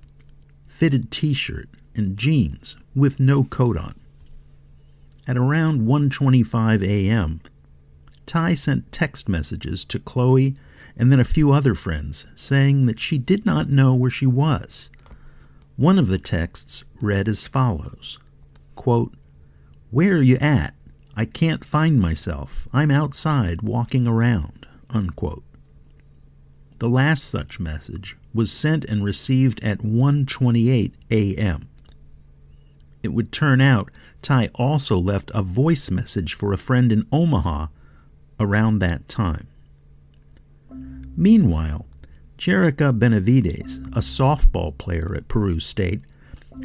fitted 0.67 1.09
t 1.09 1.33
shirt 1.33 1.67
and 1.95 2.15
jeans 2.15 2.75
with 2.95 3.19
no 3.19 3.43
coat 3.43 3.75
on. 3.75 3.95
At 5.25 5.35
around 5.35 5.81
1:25 5.81 6.83
a.m., 6.83 7.41
Ty 8.27 8.53
sent 8.53 8.91
text 8.91 9.27
messages 9.27 9.83
to 9.85 9.97
Chloe 9.99 10.55
and 10.97 11.11
then 11.11 11.19
a 11.19 11.25
few 11.25 11.51
other 11.51 11.75
friends 11.75 12.27
saying 12.35 12.85
that 12.85 12.99
she 12.99 13.17
did 13.17 13.45
not 13.45 13.69
know 13.69 13.93
where 13.93 14.09
she 14.09 14.25
was. 14.25 14.89
One 15.75 15.97
of 15.97 16.07
the 16.07 16.17
texts 16.17 16.83
read 16.99 17.27
as 17.27 17.47
follows 17.47 18.19
quote, 18.75 19.13
Where 19.89 20.17
are 20.17 20.21
you 20.21 20.37
at? 20.37 20.75
I 21.15 21.25
can't 21.25 21.65
find 21.65 21.99
myself. 21.99 22.67
I'm 22.73 22.89
outside 22.89 23.61
walking 23.61 24.07
around. 24.07 24.65
Unquote. 24.89 25.43
The 26.79 26.89
last 26.89 27.25
such 27.25 27.59
message 27.59 28.17
was 28.33 28.51
sent 28.51 28.85
and 28.85 29.03
received 29.03 29.63
at 29.63 29.83
1:28 29.83 30.93
a.m. 31.11 31.67
It 33.03 33.13
would 33.13 33.31
turn 33.31 33.61
out 33.61 33.91
Ty 34.21 34.47
also 34.55 34.97
left 34.97 35.29
a 35.33 35.43
voice 35.43 35.91
message 35.91 36.33
for 36.33 36.53
a 36.53 36.57
friend 36.57 36.91
in 36.91 37.05
Omaha 37.11 37.67
around 38.39 38.79
that 38.79 39.07
time. 39.07 39.47
Meanwhile, 41.17 41.85
Jerica 42.37 42.97
Benavides, 42.97 43.77
a 43.93 43.99
softball 43.99 44.77
player 44.77 45.13
at 45.15 45.27
Peru 45.27 45.59
State, 45.59 46.01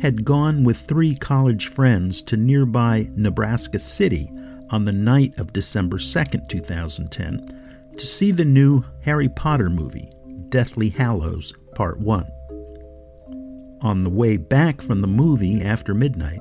had 0.01 0.25
gone 0.25 0.65
with 0.65 0.77
three 0.79 1.15
college 1.15 1.69
friends 1.69 2.23
to 2.23 2.37
nearby 2.37 3.11
Nebraska 3.15 3.79
City 3.79 4.31
on 4.71 4.85
the 4.85 4.93
night 4.93 5.39
of 5.39 5.53
December 5.53 5.99
2, 5.99 6.25
2010, 6.49 7.93
to 7.97 8.07
see 8.07 8.31
the 8.31 8.45
new 8.45 8.83
Harry 9.03 9.29
Potter 9.29 9.71
movie, 9.71 10.11
Deathly 10.49 10.89
Hallows 10.89 11.53
Part 11.75 11.99
1. 12.01 12.27
On 13.83 14.03
the 14.03 14.11
way 14.11 14.37
back 14.37 14.81
from 14.81 15.01
the 15.01 15.07
movie 15.07 15.63
after 15.63 15.95
midnight, 15.95 16.41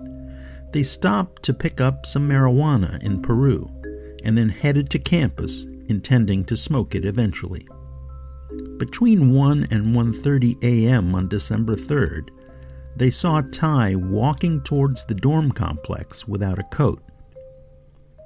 they 0.72 0.84
stopped 0.84 1.44
to 1.44 1.54
pick 1.54 1.80
up 1.80 2.06
some 2.06 2.28
marijuana 2.28 3.02
in 3.04 3.22
Peru 3.22 3.70
and 4.24 4.38
then 4.38 4.50
headed 4.50 4.90
to 4.90 5.00
campus 5.00 5.64
intending 5.88 6.44
to 6.46 6.58
smoke 6.58 6.96
it 6.96 7.06
eventually. 7.06 7.68
Between 8.78 9.32
1 9.32 9.68
and 9.72 9.96
1:30 9.96 10.64
a.m. 10.64 11.16
on 11.16 11.28
December 11.28 11.76
3rd, 11.76 12.30
they 12.96 13.10
saw 13.10 13.42
Ty 13.42 13.96
walking 13.96 14.62
towards 14.62 15.06
the 15.06 15.16
dorm 15.16 15.52
complex 15.52 16.28
without 16.28 16.60
a 16.60 16.64
coat. 16.64 17.02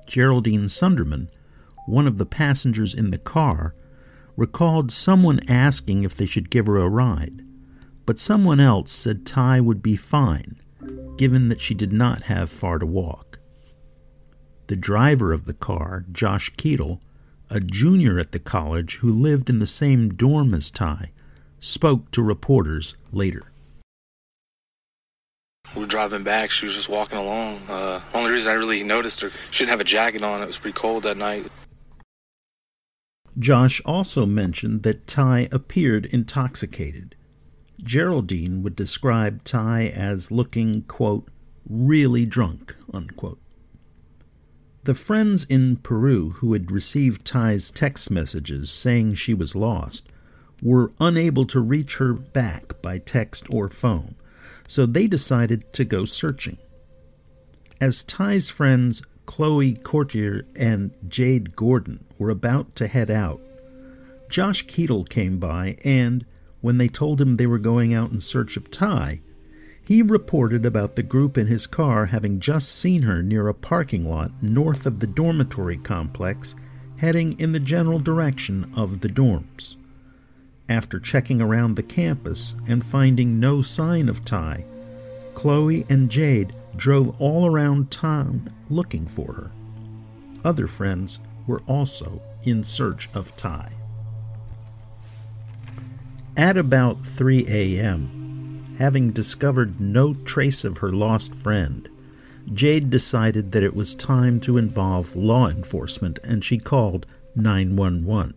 Geraldine 0.06 0.68
Sunderman, 0.68 1.30
one 1.88 2.08
of 2.08 2.18
the 2.18 2.26
passengers 2.26 2.94
in 2.94 3.12
the 3.12 3.18
car, 3.18 3.76
recalled 4.36 4.92
someone 4.92 5.40
asking 5.48 6.04
if 6.04 6.16
they 6.16 6.26
should 6.26 6.50
give 6.50 6.68
her 6.68 6.78
a 6.78 6.90
ride, 6.90 7.44
but 8.06 8.20
someone 8.20 8.60
else 8.60 8.92
said 8.92 9.26
Ty 9.26 9.62
would 9.62 9.82
be 9.82 9.96
fine, 9.96 10.60
given 11.18 11.50
that 11.50 11.62
she 11.62 11.74
did 11.74 11.94
not 11.94 12.24
have 12.24 12.50
far 12.50 12.80
to 12.80 12.86
walk. 12.86 13.40
The 14.68 14.76
driver 14.76 15.32
of 15.32 15.46
the 15.46 15.54
car, 15.54 16.06
Josh 16.12 16.52
Keadle, 16.56 17.00
a 17.50 17.60
junior 17.60 18.20
at 18.20 18.32
the 18.32 18.40
college 18.40 18.98
who 18.98 19.12
lived 19.12 19.50
in 19.50 19.60
the 19.60 19.68
same 19.68 20.10
dorm 20.14 20.54
as 20.54 20.70
Ty, 20.70 21.12
spoke 21.60 22.12
to 22.12 22.22
reporters 22.22 22.96
later. 23.12 23.52
We 25.76 25.82
were 25.82 25.88
driving 25.88 26.24
back. 26.24 26.50
She 26.50 26.66
was 26.66 26.76
just 26.76 26.90
walking 26.90 27.18
along. 27.18 27.60
Uh, 27.70 28.02
only 28.14 28.32
reason 28.32 28.52
I 28.52 28.56
really 28.56 28.84
noticed 28.84 29.22
her, 29.22 29.30
she 29.52 29.64
didn't 29.64 29.72
have 29.72 29.82
a 29.82 29.86
jacket 29.86 30.24
on. 30.24 30.42
It 30.42 30.48
was 30.48 30.58
pretty 30.58 30.76
cold 30.76 31.04
that 31.04 31.18
night. 31.18 31.48
Josh 33.38 33.82
also 33.86 34.26
mentioned 34.26 34.84
that 34.84 35.08
Ty 35.08 35.48
appeared 35.52 36.08
intoxicated. 36.08 37.16
Geraldine 37.84 38.64
would 38.64 38.76
describe 38.76 39.44
Ty 39.44 39.88
as 39.88 40.32
looking, 40.32 40.82
quote, 40.84 41.30
really 41.70 42.26
drunk, 42.26 42.76
unquote. 42.94 43.40
The 44.86 44.96
friends 44.96 45.44
in 45.44 45.76
Peru 45.76 46.30
who 46.38 46.54
had 46.54 46.72
received 46.72 47.26
Ty's 47.26 47.70
text 47.70 48.10
messages 48.10 48.70
saying 48.70 49.16
she 49.16 49.34
was 49.34 49.54
lost 49.54 50.08
were 50.62 50.94
unable 51.02 51.46
to 51.48 51.60
reach 51.60 51.98
her 51.98 52.14
back 52.14 52.82
by 52.82 53.00
text 53.00 53.46
or 53.50 53.68
phone, 53.68 54.16
so 54.68 54.86
they 54.86 55.06
decided 55.06 55.74
to 55.74 55.84
go 55.84 56.06
searching. 56.06 56.58
As 57.82 58.04
Ty's 58.04 58.48
friends 58.48 59.02
Chloe 59.26 59.74
Courtier 59.74 60.46
and 60.56 60.92
Jade 61.08 61.58
Gordon 61.58 62.06
were 62.18 62.30
about 62.30 62.76
to 62.78 62.88
head 62.88 63.12
out, 63.12 63.42
Josh 64.30 64.66
Keadle 64.66 65.04
came 65.10 65.40
by 65.40 65.76
and, 65.84 66.26
when 66.62 66.78
they 66.78 66.88
told 66.88 67.20
him 67.20 67.36
they 67.36 67.48
were 67.48 67.60
going 67.60 67.94
out 67.94 68.12
in 68.12 68.22
search 68.22 68.56
of 68.56 68.72
Ty, 68.72 69.20
he 69.90 70.04
reported 70.04 70.68
about 70.68 70.96
the 70.96 71.02
group 71.02 71.36
in 71.36 71.48
his 71.48 71.66
car 71.66 72.06
having 72.06 72.40
just 72.40 72.70
seen 72.70 73.02
her 73.02 73.24
near 73.24 73.48
a 73.48 73.54
parking 73.56 74.08
lot 74.08 74.32
north 74.40 74.86
of 74.86 75.00
the 75.00 75.08
dormitory 75.08 75.78
complex, 75.78 76.54
heading 77.00 77.34
in 77.40 77.54
the 77.54 77.60
general 77.60 77.98
direction 77.98 78.72
of 78.76 79.02
the 79.02 79.10
dorms. 79.10 79.78
After 80.70 81.00
checking 81.00 81.42
around 81.42 81.76
the 81.76 81.82
campus 81.82 82.56
and 82.68 82.84
finding 82.84 83.40
no 83.40 83.64
sign 83.64 84.10
of 84.10 84.24
Ty, 84.24 84.64
Chloe 85.34 85.84
and 85.90 86.12
Jade 86.12 86.54
drove 86.76 87.20
all 87.20 87.48
around 87.48 87.90
town 87.90 88.48
looking 88.70 89.08
for 89.08 89.34
her. 89.34 89.52
Other 90.46 90.68
friends 90.68 91.18
were 91.48 91.64
also 91.66 92.22
in 92.44 92.64
search 92.64 93.10
of 93.16 93.36
Ty. 93.38 93.74
At 96.38 96.58
about 96.58 97.04
3 97.04 97.48
a.m., 97.48 98.19
having 98.80 99.12
discovered 99.12 99.78
no 99.82 100.14
trace 100.24 100.64
of 100.64 100.78
her 100.78 100.90
lost 100.94 101.36
friend, 101.36 101.90
Jade 102.54 102.90
decided 102.90 103.52
that 103.52 103.62
it 103.62 103.76
was 103.76 103.94
time 103.94 104.40
to 104.40 104.58
involve 104.58 105.18
law 105.18 105.50
enforcement 105.50 106.18
and 106.24 106.46
she 106.46 106.58
called 106.58 107.06
911. 107.36 108.34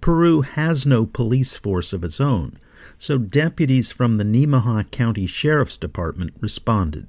Peru 0.00 0.40
has 0.40 0.86
no 0.86 1.04
police 1.04 1.52
force 1.52 1.92
of 1.92 2.02
its 2.02 2.18
own, 2.18 2.58
so 2.96 3.18
deputies 3.18 3.90
from 3.90 4.16
the 4.16 4.24
Nemaha 4.24 4.90
County 4.90 5.26
Sheriff's 5.26 5.76
Department 5.76 6.32
responded. 6.40 7.06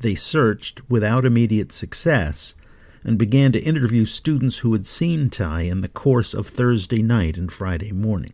They 0.00 0.16
searched 0.16 0.90
without 0.90 1.24
immediate 1.24 1.72
success 1.72 2.56
and 3.04 3.16
began 3.16 3.52
to 3.52 3.62
interview 3.62 4.06
students 4.06 4.58
who 4.58 4.72
had 4.72 4.88
seen 4.88 5.30
Ty 5.30 5.62
in 5.62 5.82
the 5.82 5.88
course 5.88 6.34
of 6.34 6.48
Thursday 6.48 7.00
night 7.00 7.36
and 7.36 7.52
Friday 7.52 7.92
morning. 7.92 8.32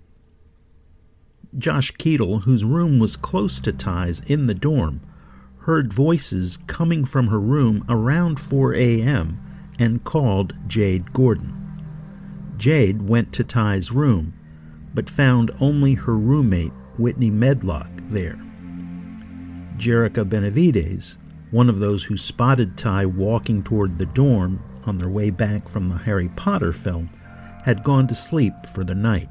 Josh 1.56 1.92
Keadle, 1.92 2.42
whose 2.42 2.64
room 2.64 2.98
was 2.98 3.16
close 3.16 3.60
to 3.60 3.72
Ty's 3.72 4.20
in 4.20 4.46
the 4.46 4.54
dorm, 4.54 5.00
heard 5.58 5.92
voices 5.92 6.58
coming 6.66 7.04
from 7.04 7.28
her 7.28 7.40
room 7.40 7.84
around 7.88 8.40
4 8.40 8.74
a.m. 8.74 9.38
and 9.78 10.02
called 10.02 10.54
Jade 10.66 11.12
Gordon. 11.12 11.54
Jade 12.56 13.02
went 13.08 13.32
to 13.34 13.44
Ty's 13.44 13.92
room, 13.92 14.32
but 14.94 15.08
found 15.08 15.50
only 15.60 15.94
her 15.94 16.16
roommate, 16.16 16.72
Whitney 16.98 17.30
Medlock, 17.30 17.90
there. 18.08 18.38
Jerica 19.76 20.28
Benavides, 20.28 21.18
one 21.50 21.68
of 21.68 21.78
those 21.78 22.04
who 22.04 22.16
spotted 22.16 22.76
Ty 22.76 23.06
walking 23.06 23.62
toward 23.62 23.98
the 23.98 24.06
dorm 24.06 24.60
on 24.86 24.98
their 24.98 25.08
way 25.08 25.30
back 25.30 25.68
from 25.68 25.88
the 25.88 25.98
Harry 25.98 26.28
Potter 26.36 26.72
film, 26.72 27.10
had 27.62 27.84
gone 27.84 28.06
to 28.08 28.14
sleep 28.14 28.54
for 28.72 28.82
the 28.82 28.94
night. 28.94 29.28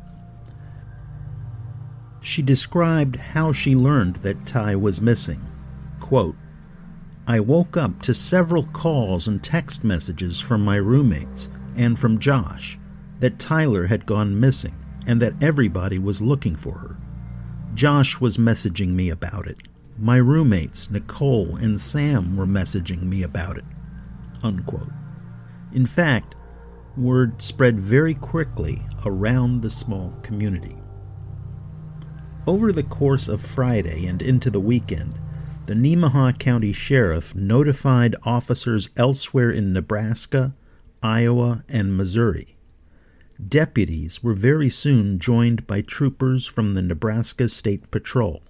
She 2.26 2.42
described 2.42 3.18
how 3.18 3.52
she 3.52 3.76
learned 3.76 4.16
that 4.18 4.46
Ty 4.46 4.78
was 4.78 5.02
missing. 5.02 5.42
Quote, 6.00 6.38
I 7.28 7.42
woke 7.42 7.76
up 7.76 8.02
to 8.04 8.14
several 8.14 8.64
calls 8.64 9.28
and 9.28 9.44
text 9.44 9.84
messages 9.84 10.40
from 10.40 10.64
my 10.64 10.78
roommates 10.78 11.50
and 11.76 12.00
from 12.00 12.20
Josh 12.20 12.80
that 13.20 13.40
Tyler 13.40 13.88
had 13.88 14.06
gone 14.06 14.40
missing 14.40 14.74
and 15.06 15.22
that 15.22 15.44
everybody 15.44 16.00
was 16.00 16.22
looking 16.22 16.56
for 16.56 16.78
her. 16.78 16.98
Josh 17.74 18.22
was 18.22 18.38
messaging 18.38 18.94
me 18.94 19.10
about 19.10 19.46
it. 19.46 19.58
My 20.00 20.16
roommates, 20.16 20.90
Nicole 20.90 21.58
and 21.58 21.78
Sam, 21.78 22.38
were 22.38 22.48
messaging 22.48 23.04
me 23.04 23.24
about 23.24 23.58
it. 23.58 23.66
Unquote. 24.42 24.92
In 25.74 25.86
fact, 25.86 26.36
word 26.96 27.42
spread 27.42 27.78
very 27.78 28.14
quickly 28.14 28.82
around 29.06 29.62
the 29.62 29.70
small 29.70 30.18
community. 30.22 30.78
Over 32.46 32.74
the 32.74 32.84
course 32.84 33.30
of 33.30 33.40
Friday 33.40 34.06
and 34.06 34.22
into 34.22 34.50
the 34.50 34.60
weekend, 34.60 35.14
the 35.66 35.76
Nemaha 35.76 36.38
County 36.38 36.74
Sheriff 36.74 37.34
notified 37.34 38.18
officers 38.24 38.90
elsewhere 38.98 39.50
in 39.50 39.72
Nebraska, 39.72 40.54
Iowa, 41.02 41.64
and 41.70 41.96
Missouri. 41.96 42.58
Deputies 43.48 44.22
were 44.22 44.34
very 44.34 44.70
soon 44.70 45.20
joined 45.20 45.66
by 45.66 45.80
troopers 45.80 46.46
from 46.46 46.74
the 46.74 46.82
Nebraska 46.82 47.48
State 47.48 47.90
Patrol. 47.92 48.44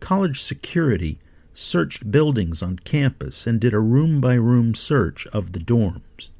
College 0.00 0.42
security 0.42 1.20
searched 1.52 2.10
buildings 2.10 2.60
on 2.60 2.80
campus 2.80 3.46
and 3.46 3.60
did 3.60 3.72
a 3.72 3.78
room 3.78 4.20
by 4.20 4.34
room 4.34 4.74
search 4.74 5.28
of 5.28 5.52
the 5.52 5.60
dorms. 5.60 6.30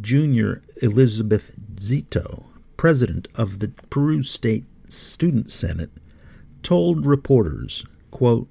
Junior 0.00 0.62
Elizabeth 0.80 1.58
Zito, 1.76 2.44
president 2.76 3.28
of 3.34 3.58
the 3.58 3.68
Peru 3.90 4.22
State 4.22 4.64
Student 4.88 5.50
Senate, 5.50 5.90
told 6.62 7.04
reporters, 7.04 7.84
quote, 8.10 8.48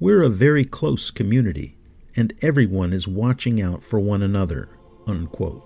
We're 0.00 0.22
a 0.22 0.30
very 0.30 0.64
close 0.64 1.10
community, 1.10 1.76
and 2.16 2.32
everyone 2.42 2.92
is 2.92 3.06
watching 3.06 3.60
out 3.60 3.84
for 3.84 4.00
one 4.00 4.22
another. 4.22 4.68
Unquote. 5.06 5.64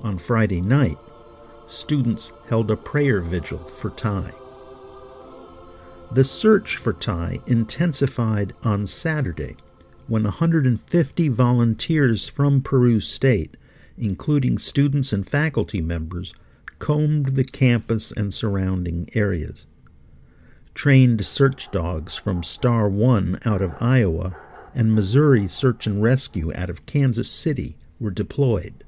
On 0.00 0.18
Friday 0.18 0.60
night, 0.60 0.96
students 1.70 2.32
held 2.48 2.70
a 2.70 2.76
prayer 2.76 3.20
vigil 3.20 3.58
for 3.60 3.90
Ty. 3.90 4.32
The 6.12 6.24
search 6.24 6.76
for 6.76 6.92
Ty 6.92 7.40
intensified 7.46 8.52
on 8.64 8.86
Saturday 8.86 9.56
when 10.08 10.24
150 10.24 11.28
volunteers 11.28 12.28
from 12.28 12.60
Peru 12.60 12.98
State, 12.98 13.56
including 13.96 14.58
students 14.58 15.12
and 15.12 15.24
faculty 15.24 15.80
members, 15.80 16.34
combed 16.80 17.36
the 17.36 17.44
campus 17.44 18.10
and 18.10 18.34
surrounding 18.34 19.08
areas. 19.14 19.66
trained 20.74 21.24
search 21.24 21.70
dogs 21.70 22.16
from 22.16 22.42
Star 22.42 22.88
One 22.88 23.38
out 23.44 23.62
of 23.62 23.74
Iowa 23.80 24.36
and 24.74 24.94
Missouri 24.94 25.46
Search 25.46 25.86
and 25.86 26.02
Rescue 26.02 26.52
out 26.54 26.70
of 26.70 26.86
Kansas 26.86 27.30
City 27.30 27.76
were 28.00 28.10
deployed. 28.10 28.82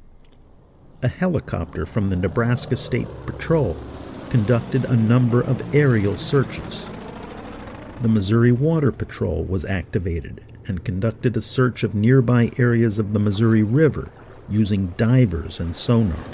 A 1.05 1.09
helicopter 1.09 1.85
from 1.85 2.11
the 2.11 2.17
Nebraska 2.17 2.77
State 2.77 3.09
Patrol 3.27 3.77
conducted 4.31 4.85
a 4.85 4.95
number 4.95 5.41
of 5.41 5.75
aerial 5.75 6.17
searches. 6.17 6.89
The 8.03 8.09
Missouri 8.09 8.53
Water 8.53 8.93
Patrol 8.93 9.43
was 9.43 9.65
activated 9.65 10.41
and 10.69 10.85
conducted 10.85 11.37
a 11.37 11.41
search 11.41 11.83
of 11.83 11.97
nearby 11.97 12.53
areas 12.57 13.01
of 13.01 13.15
the 13.15 13.19
Missouri 13.19 13.65
River 13.65 14.11
using 14.49 14.95
divers 14.97 15.59
and 15.59 15.75
sonar. 15.75 16.25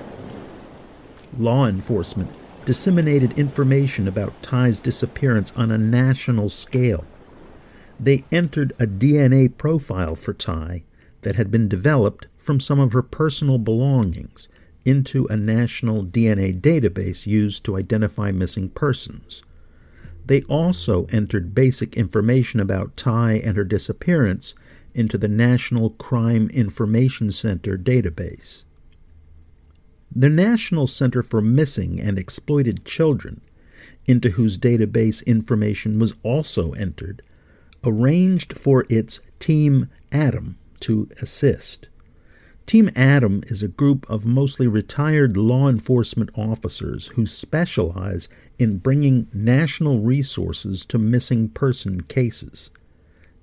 Law 1.38 1.66
enforcement 1.66 2.30
disseminated 2.66 3.38
information 3.38 4.06
about 4.06 4.42
Ty's 4.42 4.80
disappearance 4.80 5.50
on 5.56 5.70
a 5.70 5.78
national 5.78 6.50
scale. 6.50 7.06
They 7.98 8.22
entered 8.30 8.74
a 8.78 8.86
DNA 8.86 9.56
profile 9.56 10.14
for 10.14 10.34
Ty 10.34 10.82
that 11.22 11.36
had 11.36 11.50
been 11.50 11.68
developed 11.68 12.26
from 12.36 12.60
some 12.60 12.78
of 12.78 12.92
her 12.92 13.02
personal 13.02 13.56
belongings 13.56 14.46
into 14.88 15.26
a 15.26 15.36
national 15.36 16.02
DNA 16.02 16.58
database 16.58 17.26
used 17.26 17.62
to 17.62 17.76
identify 17.76 18.32
missing 18.32 18.70
persons. 18.70 19.42
They 20.24 20.40
also 20.44 21.04
entered 21.10 21.54
basic 21.54 21.94
information 21.94 22.58
about 22.58 22.96
Ty 22.96 23.34
and 23.44 23.54
her 23.58 23.64
disappearance 23.64 24.54
into 24.94 25.18
the 25.18 25.28
National 25.28 25.90
Crime 25.90 26.48
Information 26.54 27.30
Center 27.30 27.76
database. 27.76 28.64
The 30.16 30.30
National 30.30 30.86
Center 30.86 31.22
for 31.22 31.42
Missing 31.42 32.00
and 32.00 32.18
Exploited 32.18 32.86
Children, 32.86 33.42
into 34.06 34.30
whose 34.30 34.56
database 34.56 35.24
information 35.26 35.98
was 35.98 36.14
also 36.22 36.72
entered, 36.72 37.20
arranged 37.84 38.56
for 38.56 38.86
its 38.88 39.20
Team 39.38 39.88
Adam 40.10 40.56
to 40.80 41.10
assist. 41.20 41.90
Team 42.68 42.90
Adam 42.94 43.40
is 43.46 43.62
a 43.62 43.68
group 43.68 44.04
of 44.10 44.26
mostly 44.26 44.68
retired 44.68 45.38
law 45.38 45.70
enforcement 45.70 46.28
officers 46.34 47.06
who 47.06 47.24
specialize 47.24 48.28
in 48.58 48.76
bringing 48.76 49.26
national 49.32 50.00
resources 50.00 50.84
to 50.84 50.98
missing 50.98 51.48
person 51.48 52.02
cases. 52.02 52.70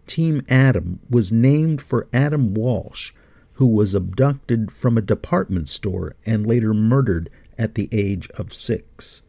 Team 0.06 0.44
Adam 0.48 1.00
was 1.10 1.32
named 1.32 1.82
for 1.82 2.08
Adam 2.14 2.54
Walsh, 2.54 3.14
who 3.54 3.66
was 3.66 3.96
abducted 3.96 4.70
from 4.70 4.96
a 4.96 5.02
department 5.02 5.70
store 5.70 6.16
and 6.24 6.46
later 6.46 6.72
murdered 6.72 7.32
at 7.58 7.74
the 7.74 7.90
age 7.92 8.30
of 8.38 8.54
six. 8.54 9.24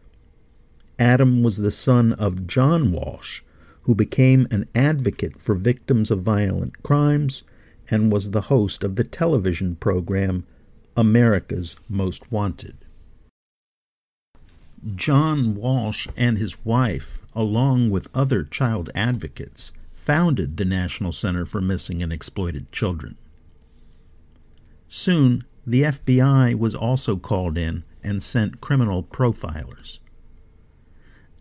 Adam 0.99 1.43
was 1.43 1.57
the 1.57 1.71
son 1.71 2.13
of 2.13 2.47
John 2.47 2.93
Walsh, 2.93 3.41
who 3.85 3.95
became 3.95 4.47
an 4.51 4.69
advocate 4.75 5.41
for 5.41 5.55
victims 5.55 6.11
of 6.11 6.21
violent 6.21 6.83
crimes 6.83 7.45
and 7.91 8.11
was 8.13 8.31
the 8.31 8.43
host 8.43 8.83
of 8.83 8.97
the 8.97 9.05
television 9.05 9.77
program 9.77 10.45
America's 10.97 11.77
Most 11.89 12.31
Wanted. 12.33 12.77
John 14.95 15.55
Walsh 15.55 16.07
and 16.17 16.39
his 16.39 16.65
wife, 16.65 17.23
along 17.35 17.91
with 17.91 18.09
other 18.15 18.45
child 18.45 18.91
advocates, 18.95 19.73
founded 19.93 20.57
the 20.57 20.65
National 20.65 21.13
Center 21.13 21.45
for 21.45 21.61
Missing 21.61 22.03
and 22.03 22.13
Exploited 22.13 22.71
Children. 22.71 23.17
Soon, 24.89 25.45
the 25.67 25.83
FBI 25.83 26.55
was 26.57 26.75
also 26.75 27.17
called 27.17 27.59
in 27.59 27.83
and 28.05 28.23
sent 28.23 28.61
criminal 28.61 29.03
profilers. 29.03 29.99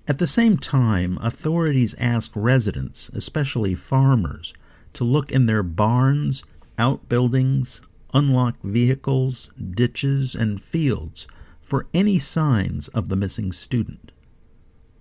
At 0.08 0.18
the 0.18 0.28
same 0.28 0.58
time, 0.58 1.18
authorities 1.22 1.94
asked 2.00 2.36
residents, 2.36 3.10
especially 3.10 3.76
farmers, 3.76 4.54
to 4.96 5.04
look 5.04 5.32
in 5.32 5.46
their 5.46 5.64
barns, 5.64 6.44
outbuildings, 6.78 7.82
unlocked 8.14 8.64
vehicles, 8.64 9.52
ditches, 9.72 10.36
and 10.36 10.62
fields 10.62 11.28
for 11.62 11.88
any 11.94 12.18
signs 12.18 12.88
of 12.90 13.10
the 13.10 13.16
missing 13.16 13.52
student. 13.52 14.12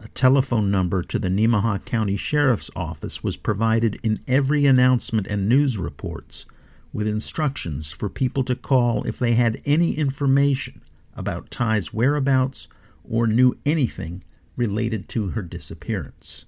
A 0.01 0.09
telephone 0.09 0.71
number 0.71 1.03
to 1.03 1.19
the 1.19 1.29
Nemaha 1.29 1.85
County 1.85 2.17
Sheriff's 2.17 2.71
Office 2.75 3.23
was 3.23 3.37
provided 3.37 3.99
in 4.03 4.21
every 4.27 4.67
announcement 4.67 5.27
and 5.29 5.49
news 5.49 5.79
reports, 5.79 6.45
with 6.93 7.07
instructions 7.07 7.91
for 7.91 8.09
people 8.09 8.45
to 8.45 8.55
call 8.55 9.05
if 9.05 9.19
they 9.19 9.33
had 9.33 9.63
any 9.65 9.95
information 9.95 10.83
about 11.15 11.51
Ty's 11.51 11.95
whereabouts 11.95 12.69
or 13.09 13.27
knew 13.27 13.57
anything 13.65 14.25
related 14.57 15.09
to 15.11 15.29
her 15.29 15.43
disappearance. 15.43 16.45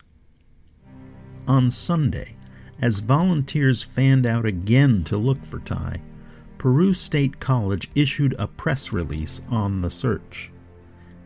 On 1.47 1.71
Sunday, 1.71 2.37
as 2.81 3.01
volunteers 3.01 3.83
fanned 3.83 4.27
out 4.27 4.45
again 4.45 5.03
to 5.05 5.17
look 5.17 5.45
for 5.45 5.61
Ty, 5.61 6.01
Peru 6.59 6.93
State 6.93 7.39
College 7.41 7.89
issued 7.95 8.35
a 8.39 8.47
press 8.47 8.93
release 8.93 9.41
on 9.51 9.81
the 9.81 9.91
search. 9.91 10.51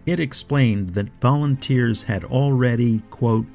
It 0.06 0.20
explained 0.20 0.90
that 0.90 1.20
volunteers 1.20 2.02
had 2.02 2.24
already, 2.24 3.02
quote, 3.10 3.46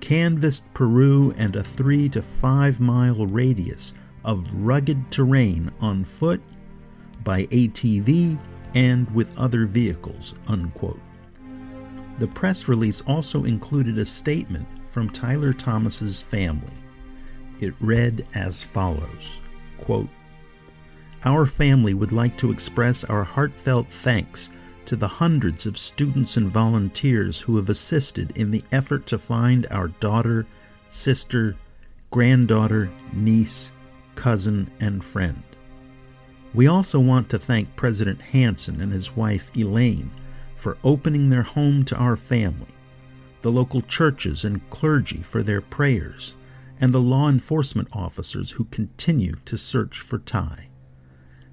canvassed 0.00 0.64
Peru 0.74 1.34
and 1.36 1.56
a 1.56 1.62
three 1.64 2.08
to 2.10 2.22
five 2.22 2.80
mile 2.80 3.26
radius 3.26 3.94
of 4.24 4.48
rugged 4.52 5.10
terrain 5.10 5.70
on 5.80 6.04
foot, 6.04 6.40
by 7.24 7.46
ATV, 7.46 8.38
and 8.74 9.10
with 9.14 9.36
other 9.38 9.66
vehicles, 9.66 10.34
unquote. 10.48 11.00
The 12.18 12.26
press 12.28 12.68
release 12.68 13.00
also 13.02 13.44
included 13.44 13.98
a 13.98 14.04
statement 14.04 14.66
from 14.84 15.10
Tyler 15.10 15.52
Thomas's 15.52 16.22
family. 16.22 16.72
It 17.64 17.72
read 17.80 18.26
as 18.34 18.62
follows 18.62 19.38
quote, 19.78 20.10
Our 21.24 21.46
family 21.46 21.94
would 21.94 22.12
like 22.12 22.36
to 22.36 22.52
express 22.52 23.04
our 23.04 23.24
heartfelt 23.24 23.90
thanks 23.90 24.50
to 24.84 24.96
the 24.96 25.08
hundreds 25.08 25.64
of 25.64 25.78
students 25.78 26.36
and 26.36 26.46
volunteers 26.46 27.40
who 27.40 27.56
have 27.56 27.70
assisted 27.70 28.32
in 28.36 28.50
the 28.50 28.62
effort 28.70 29.06
to 29.06 29.18
find 29.18 29.66
our 29.70 29.88
daughter, 29.88 30.46
sister, 30.90 31.56
granddaughter, 32.10 32.90
niece, 33.14 33.72
cousin, 34.14 34.70
and 34.80 35.02
friend. 35.02 35.42
We 36.52 36.66
also 36.66 37.00
want 37.00 37.30
to 37.30 37.38
thank 37.38 37.74
President 37.76 38.20
Hanson 38.20 38.82
and 38.82 38.92
his 38.92 39.16
wife 39.16 39.50
Elaine 39.56 40.10
for 40.54 40.76
opening 40.84 41.30
their 41.30 41.42
home 41.42 41.82
to 41.86 41.96
our 41.96 42.18
family, 42.18 42.74
the 43.40 43.50
local 43.50 43.80
churches 43.80 44.44
and 44.44 44.68
clergy 44.68 45.22
for 45.22 45.42
their 45.42 45.62
prayers, 45.62 46.34
and 46.80 46.92
the 46.92 47.00
law 47.00 47.28
enforcement 47.28 47.88
officers 47.92 48.52
who 48.52 48.64
continue 48.64 49.34
to 49.44 49.56
search 49.56 50.00
for 50.00 50.18
Ty. 50.18 50.70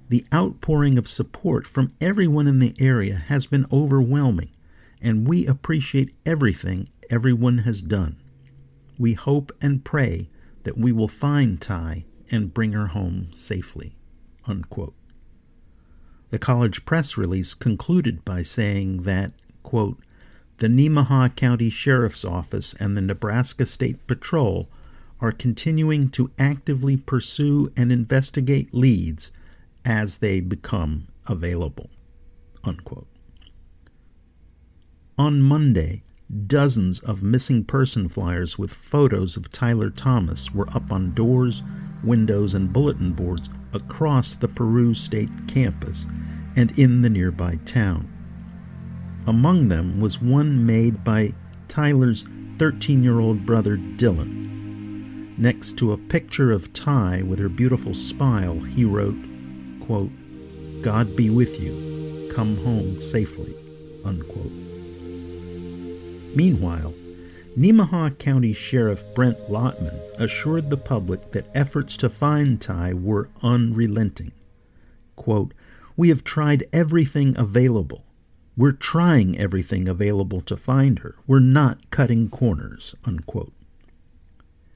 The 0.08 0.26
outpouring 0.34 0.98
of 0.98 1.08
support 1.08 1.66
from 1.66 1.92
everyone 2.00 2.46
in 2.46 2.58
the 2.58 2.74
area 2.78 3.16
has 3.16 3.46
been 3.46 3.66
overwhelming, 3.72 4.50
and 5.00 5.26
we 5.26 5.46
appreciate 5.46 6.14
everything 6.26 6.88
everyone 7.08 7.58
has 7.58 7.82
done. 7.82 8.16
We 8.98 9.14
hope 9.14 9.52
and 9.62 9.84
pray 9.84 10.28
that 10.64 10.76
we 10.76 10.92
will 10.92 11.08
find 11.08 11.60
Ty 11.60 12.04
and 12.30 12.52
bring 12.52 12.72
her 12.72 12.88
home 12.88 13.28
safely. 13.32 13.96
Unquote. 14.46 14.94
The 16.30 16.38
college 16.38 16.84
press 16.84 17.16
release 17.16 17.54
concluded 17.54 18.24
by 18.24 18.42
saying 18.42 19.02
that, 19.02 19.32
quote, 19.62 19.98
the 20.58 20.68
Nemaha 20.68 21.34
County 21.34 21.70
Sheriff's 21.70 22.24
Office 22.24 22.74
and 22.74 22.96
the 22.96 23.00
Nebraska 23.00 23.66
State 23.66 24.06
Patrol 24.06 24.68
are 25.22 25.32
continuing 25.32 26.10
to 26.10 26.30
actively 26.38 26.96
pursue 26.96 27.72
and 27.76 27.92
investigate 27.92 28.74
leads 28.74 29.30
as 29.84 30.18
they 30.18 30.40
become 30.40 31.06
available. 31.28 31.88
Unquote. 32.64 33.06
On 35.16 35.40
Monday, 35.40 36.02
dozens 36.46 36.98
of 37.00 37.22
missing 37.22 37.64
person 37.64 38.08
flyers 38.08 38.58
with 38.58 38.72
photos 38.72 39.36
of 39.36 39.50
Tyler 39.50 39.90
Thomas 39.90 40.52
were 40.52 40.68
up 40.74 40.90
on 40.90 41.14
doors, 41.14 41.62
windows, 42.02 42.54
and 42.54 42.72
bulletin 42.72 43.12
boards 43.12 43.48
across 43.72 44.34
the 44.34 44.48
Peru 44.48 44.92
State 44.92 45.30
campus 45.46 46.06
and 46.56 46.76
in 46.78 47.00
the 47.00 47.10
nearby 47.10 47.56
town. 47.64 48.08
Among 49.26 49.68
them 49.68 50.00
was 50.00 50.20
one 50.20 50.66
made 50.66 51.04
by 51.04 51.32
Tyler's 51.68 52.24
13 52.58 53.04
year 53.04 53.20
old 53.20 53.46
brother 53.46 53.76
Dylan, 53.76 54.61
Next 55.38 55.78
to 55.78 55.92
a 55.92 55.98
picture 55.98 56.52
of 56.52 56.72
Ty 56.72 57.22
with 57.22 57.38
her 57.38 57.48
beautiful 57.48 57.94
smile, 57.94 58.60
he 58.60 58.84
wrote, 58.84 59.16
quote, 59.80 60.12
God 60.82 61.16
be 61.16 61.30
with 61.30 61.58
you. 61.58 62.30
Come 62.34 62.56
home 62.58 63.00
safely. 63.00 63.54
Unquote. 64.04 64.52
Meanwhile, 66.34 66.92
Nemaha 67.56 68.18
County 68.18 68.52
Sheriff 68.52 69.04
Brent 69.14 69.38
Lottman 69.48 69.98
assured 70.18 70.70
the 70.70 70.76
public 70.76 71.30
that 71.30 71.50
efforts 71.54 71.96
to 71.98 72.08
find 72.08 72.60
Ty 72.60 72.94
were 72.94 73.28
unrelenting. 73.42 74.32
Quote, 75.16 75.54
We 75.96 76.08
have 76.08 76.24
tried 76.24 76.64
everything 76.72 77.36
available. 77.38 78.04
We're 78.56 78.72
trying 78.72 79.38
everything 79.38 79.88
available 79.88 80.40
to 80.42 80.56
find 80.56 80.98
her. 80.98 81.14
We're 81.26 81.40
not 81.40 81.90
cutting 81.90 82.28
corners. 82.28 82.94
Unquote. 83.04 83.52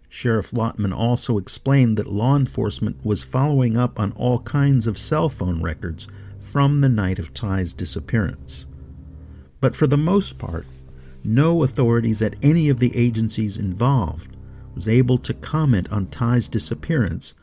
Sheriff 0.09 0.53
Lottman 0.53 0.95
also 0.95 1.37
explained 1.37 1.99
that 1.99 2.13
law 2.13 2.37
enforcement 2.37 3.05
was 3.05 3.23
following 3.23 3.77
up 3.77 3.99
on 3.99 4.13
all 4.13 4.39
kinds 4.41 4.87
of 4.87 4.97
cell 4.97 5.29
phone 5.29 5.61
records 5.61 6.07
from 6.39 6.81
the 6.81 6.89
night 6.89 7.19
of 7.19 7.35
Ty's 7.35 7.73
disappearance. 7.73 8.67
But 9.61 9.75
for 9.75 9.87
the 9.87 9.97
most 9.97 10.39
part, 10.39 10.67
no 11.25 11.65
authorities 11.65 12.23
at 12.23 12.37
any 12.43 12.69
of 12.69 12.79
the 12.79 12.97
agencies 12.97 13.57
involved 13.59 14.37
was 14.75 14.87
able 14.87 15.19
to 15.19 15.35
comment 15.35 15.91
on 15.91 16.07
Ty's 16.07 16.49
disappearance 16.49 17.35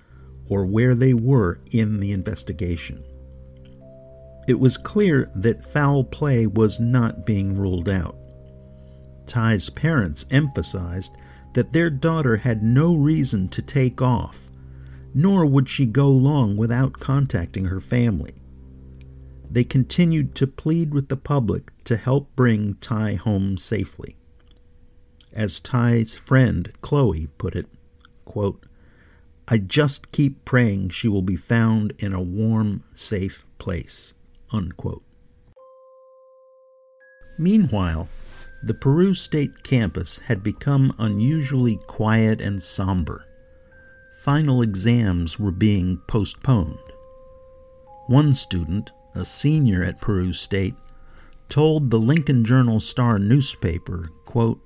or 0.47 0.65
where 0.65 0.95
they 0.95 1.13
were 1.13 1.60
in 1.71 1.99
the 1.99 2.12
investigation. 2.12 3.04
It 4.47 4.60
was 4.60 4.78
clear 4.78 5.30
that 5.36 5.65
foul 5.65 6.04
play 6.04 6.47
was 6.47 6.80
not 6.80 7.26
being 7.26 7.58
ruled 7.58 7.89
out. 7.89 8.15
Ty's 9.26 9.69
parents 9.69 10.26
emphasized 10.32 11.13
that 11.53 11.71
their 11.71 11.89
daughter 11.89 12.37
had 12.37 12.63
no 12.63 12.95
reason 12.95 13.47
to 13.49 13.61
take 13.61 14.01
off, 14.01 14.49
nor 15.13 15.45
would 15.45 15.69
she 15.69 15.85
go 15.85 16.09
long 16.09 16.57
without 16.57 16.99
contacting 16.99 17.65
her 17.65 17.79
family. 17.79 18.33
They 19.49 19.63
continued 19.63 20.33
to 20.35 20.47
plead 20.47 20.93
with 20.93 21.09
the 21.09 21.17
public 21.17 21.71
to 21.83 21.95
help 21.95 22.35
bring 22.35 22.75
Ty 22.81 23.15
home 23.15 23.57
safely. 23.57 24.17
As 25.31 25.59
Ty's 25.59 26.15
friend 26.15 26.71
Chloe 26.81 27.27
put 27.37 27.55
it, 27.55 27.67
quote, 28.25 28.65
I 29.47 29.57
just 29.57 30.11
keep 30.11 30.45
praying 30.45 30.89
she 30.89 31.07
will 31.07 31.21
be 31.21 31.35
found 31.35 31.93
in 31.99 32.13
a 32.13 32.21
warm, 32.21 32.83
safe 32.93 33.45
place. 33.59 34.13
Unquote. 34.51 35.03
Meanwhile, 37.37 38.07
the 38.65 38.73
Peru 38.73 39.13
State 39.13 39.62
campus 39.63 40.19
had 40.19 40.41
become 40.41 40.95
unusually 40.97 41.78
quiet 41.86 42.39
and 42.39 42.62
somber. 42.62 43.26
Final 44.21 44.62
exams 44.62 45.38
were 45.38 45.52
being 45.52 45.97
postponed. 46.08 46.78
One 48.08 48.32
student, 48.32 48.91
a 49.15 49.26
senior 49.26 49.84
at 49.84 49.99
Peru 49.99 50.32
State, 50.32 50.76
told 51.49 51.91
the 51.91 51.99
Lincoln 51.99 52.45
Journal 52.45 52.80
Star 52.80 53.19
newspaper, 53.19 54.10
quote, 54.23 54.65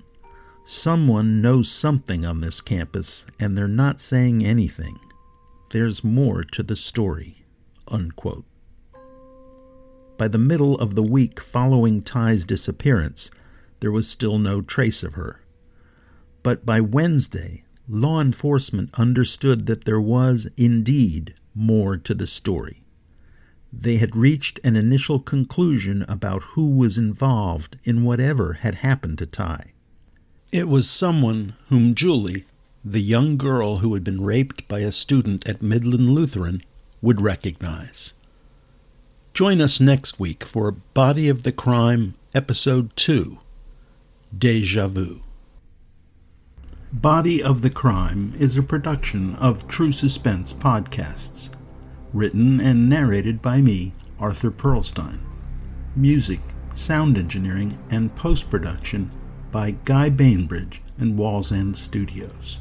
Someone 0.64 1.40
knows 1.40 1.68
something 1.68 2.24
on 2.24 2.40
this 2.40 2.60
campus, 2.60 3.26
and 3.40 3.58
they're 3.58 3.66
not 3.66 4.00
saying 4.00 4.44
anything. 4.44 4.98
There's 5.70 6.04
more 6.04 6.44
to 6.44 6.62
the 6.62 6.76
story. 6.76 7.44
Unquote. 7.88 8.44
By 10.18 10.28
the 10.28 10.38
middle 10.38 10.76
of 10.78 10.94
the 10.94 11.02
week 11.02 11.40
following 11.40 12.02
Ty's 12.02 12.44
disappearance, 12.44 13.30
there 13.80 13.92
was 13.92 14.08
still 14.08 14.38
no 14.38 14.60
trace 14.60 15.02
of 15.02 15.14
her. 15.14 15.40
But 16.42 16.64
by 16.64 16.80
Wednesday, 16.80 17.64
law 17.88 18.20
enforcement 18.20 18.90
understood 18.94 19.66
that 19.66 19.84
there 19.84 20.00
was, 20.00 20.48
indeed, 20.56 21.34
more 21.54 21.96
to 21.96 22.14
the 22.14 22.26
story. 22.26 22.82
They 23.72 23.98
had 23.98 24.16
reached 24.16 24.60
an 24.64 24.76
initial 24.76 25.20
conclusion 25.20 26.04
about 26.08 26.42
who 26.54 26.70
was 26.70 26.96
involved 26.96 27.76
in 27.84 28.04
whatever 28.04 28.54
had 28.54 28.76
happened 28.76 29.18
to 29.18 29.26
Ty. 29.26 29.72
It 30.52 30.68
was 30.68 30.88
someone 30.88 31.54
whom 31.68 31.94
Julie, 31.94 32.44
the 32.84 33.02
young 33.02 33.36
girl 33.36 33.78
who 33.78 33.92
had 33.92 34.04
been 34.04 34.22
raped 34.22 34.66
by 34.68 34.80
a 34.80 34.92
student 34.92 35.46
at 35.46 35.60
Midland 35.60 36.10
Lutheran, 36.10 36.62
would 37.02 37.20
recognize. 37.20 38.14
Join 39.34 39.60
us 39.60 39.80
next 39.80 40.18
week 40.18 40.44
for 40.44 40.72
Body 40.72 41.28
of 41.28 41.42
the 41.42 41.52
Crime, 41.52 42.14
Episode 42.34 42.96
2 42.96 43.38
Deja 44.36 44.88
Vu. 44.88 45.22
Body 46.92 47.42
of 47.42 47.62
the 47.62 47.70
Crime 47.70 48.34
is 48.38 48.56
a 48.56 48.62
production 48.62 49.34
of 49.36 49.66
True 49.66 49.90
Suspense 49.90 50.52
Podcasts, 50.52 51.48
written 52.12 52.60
and 52.60 52.90
narrated 52.90 53.40
by 53.40 53.62
me, 53.62 53.94
Arthur 54.20 54.50
Perlstein. 54.50 55.18
Music, 55.96 56.40
sound 56.74 57.16
engineering, 57.16 57.78
and 57.90 58.14
post 58.16 58.50
production 58.50 59.10
by 59.50 59.70
Guy 59.86 60.10
Bainbridge 60.10 60.82
and 60.98 61.16
Walls 61.16 61.50
End 61.50 61.74
Studios. 61.74 62.58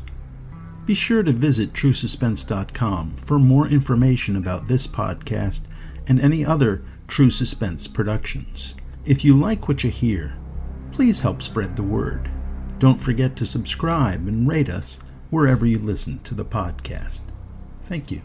Be 0.85 0.93
sure 0.93 1.21
to 1.21 1.33
visit 1.33 1.73
TrueSuspense.com 1.73 3.15
for 3.17 3.39
more 3.39 3.67
information 3.67 4.37
about 4.37 4.67
this 4.67 4.87
podcast 4.87 5.61
and 6.07 6.21
any 6.21 6.45
other 6.45 6.81
True 7.09 7.29
Suspense 7.29 7.87
productions. 7.87 8.75
If 9.03 9.25
you 9.25 9.37
like 9.37 9.67
what 9.67 9.83
you 9.83 9.89
hear, 9.89 10.37
please 10.97 11.19
help 11.19 11.43
spread 11.43 11.75
the 11.75 11.83
word. 11.83 12.27
Don't 12.79 12.99
forget 12.99 13.35
to 13.35 13.45
subscribe 13.45 14.27
and 14.27 14.47
rate 14.47 14.67
us 14.67 14.99
wherever 15.29 15.63
you 15.63 15.77
listen 15.77 16.17
to 16.23 16.33
the 16.33 16.43
podcast. 16.43 17.21
Thank 17.83 18.09
you. 18.09 18.23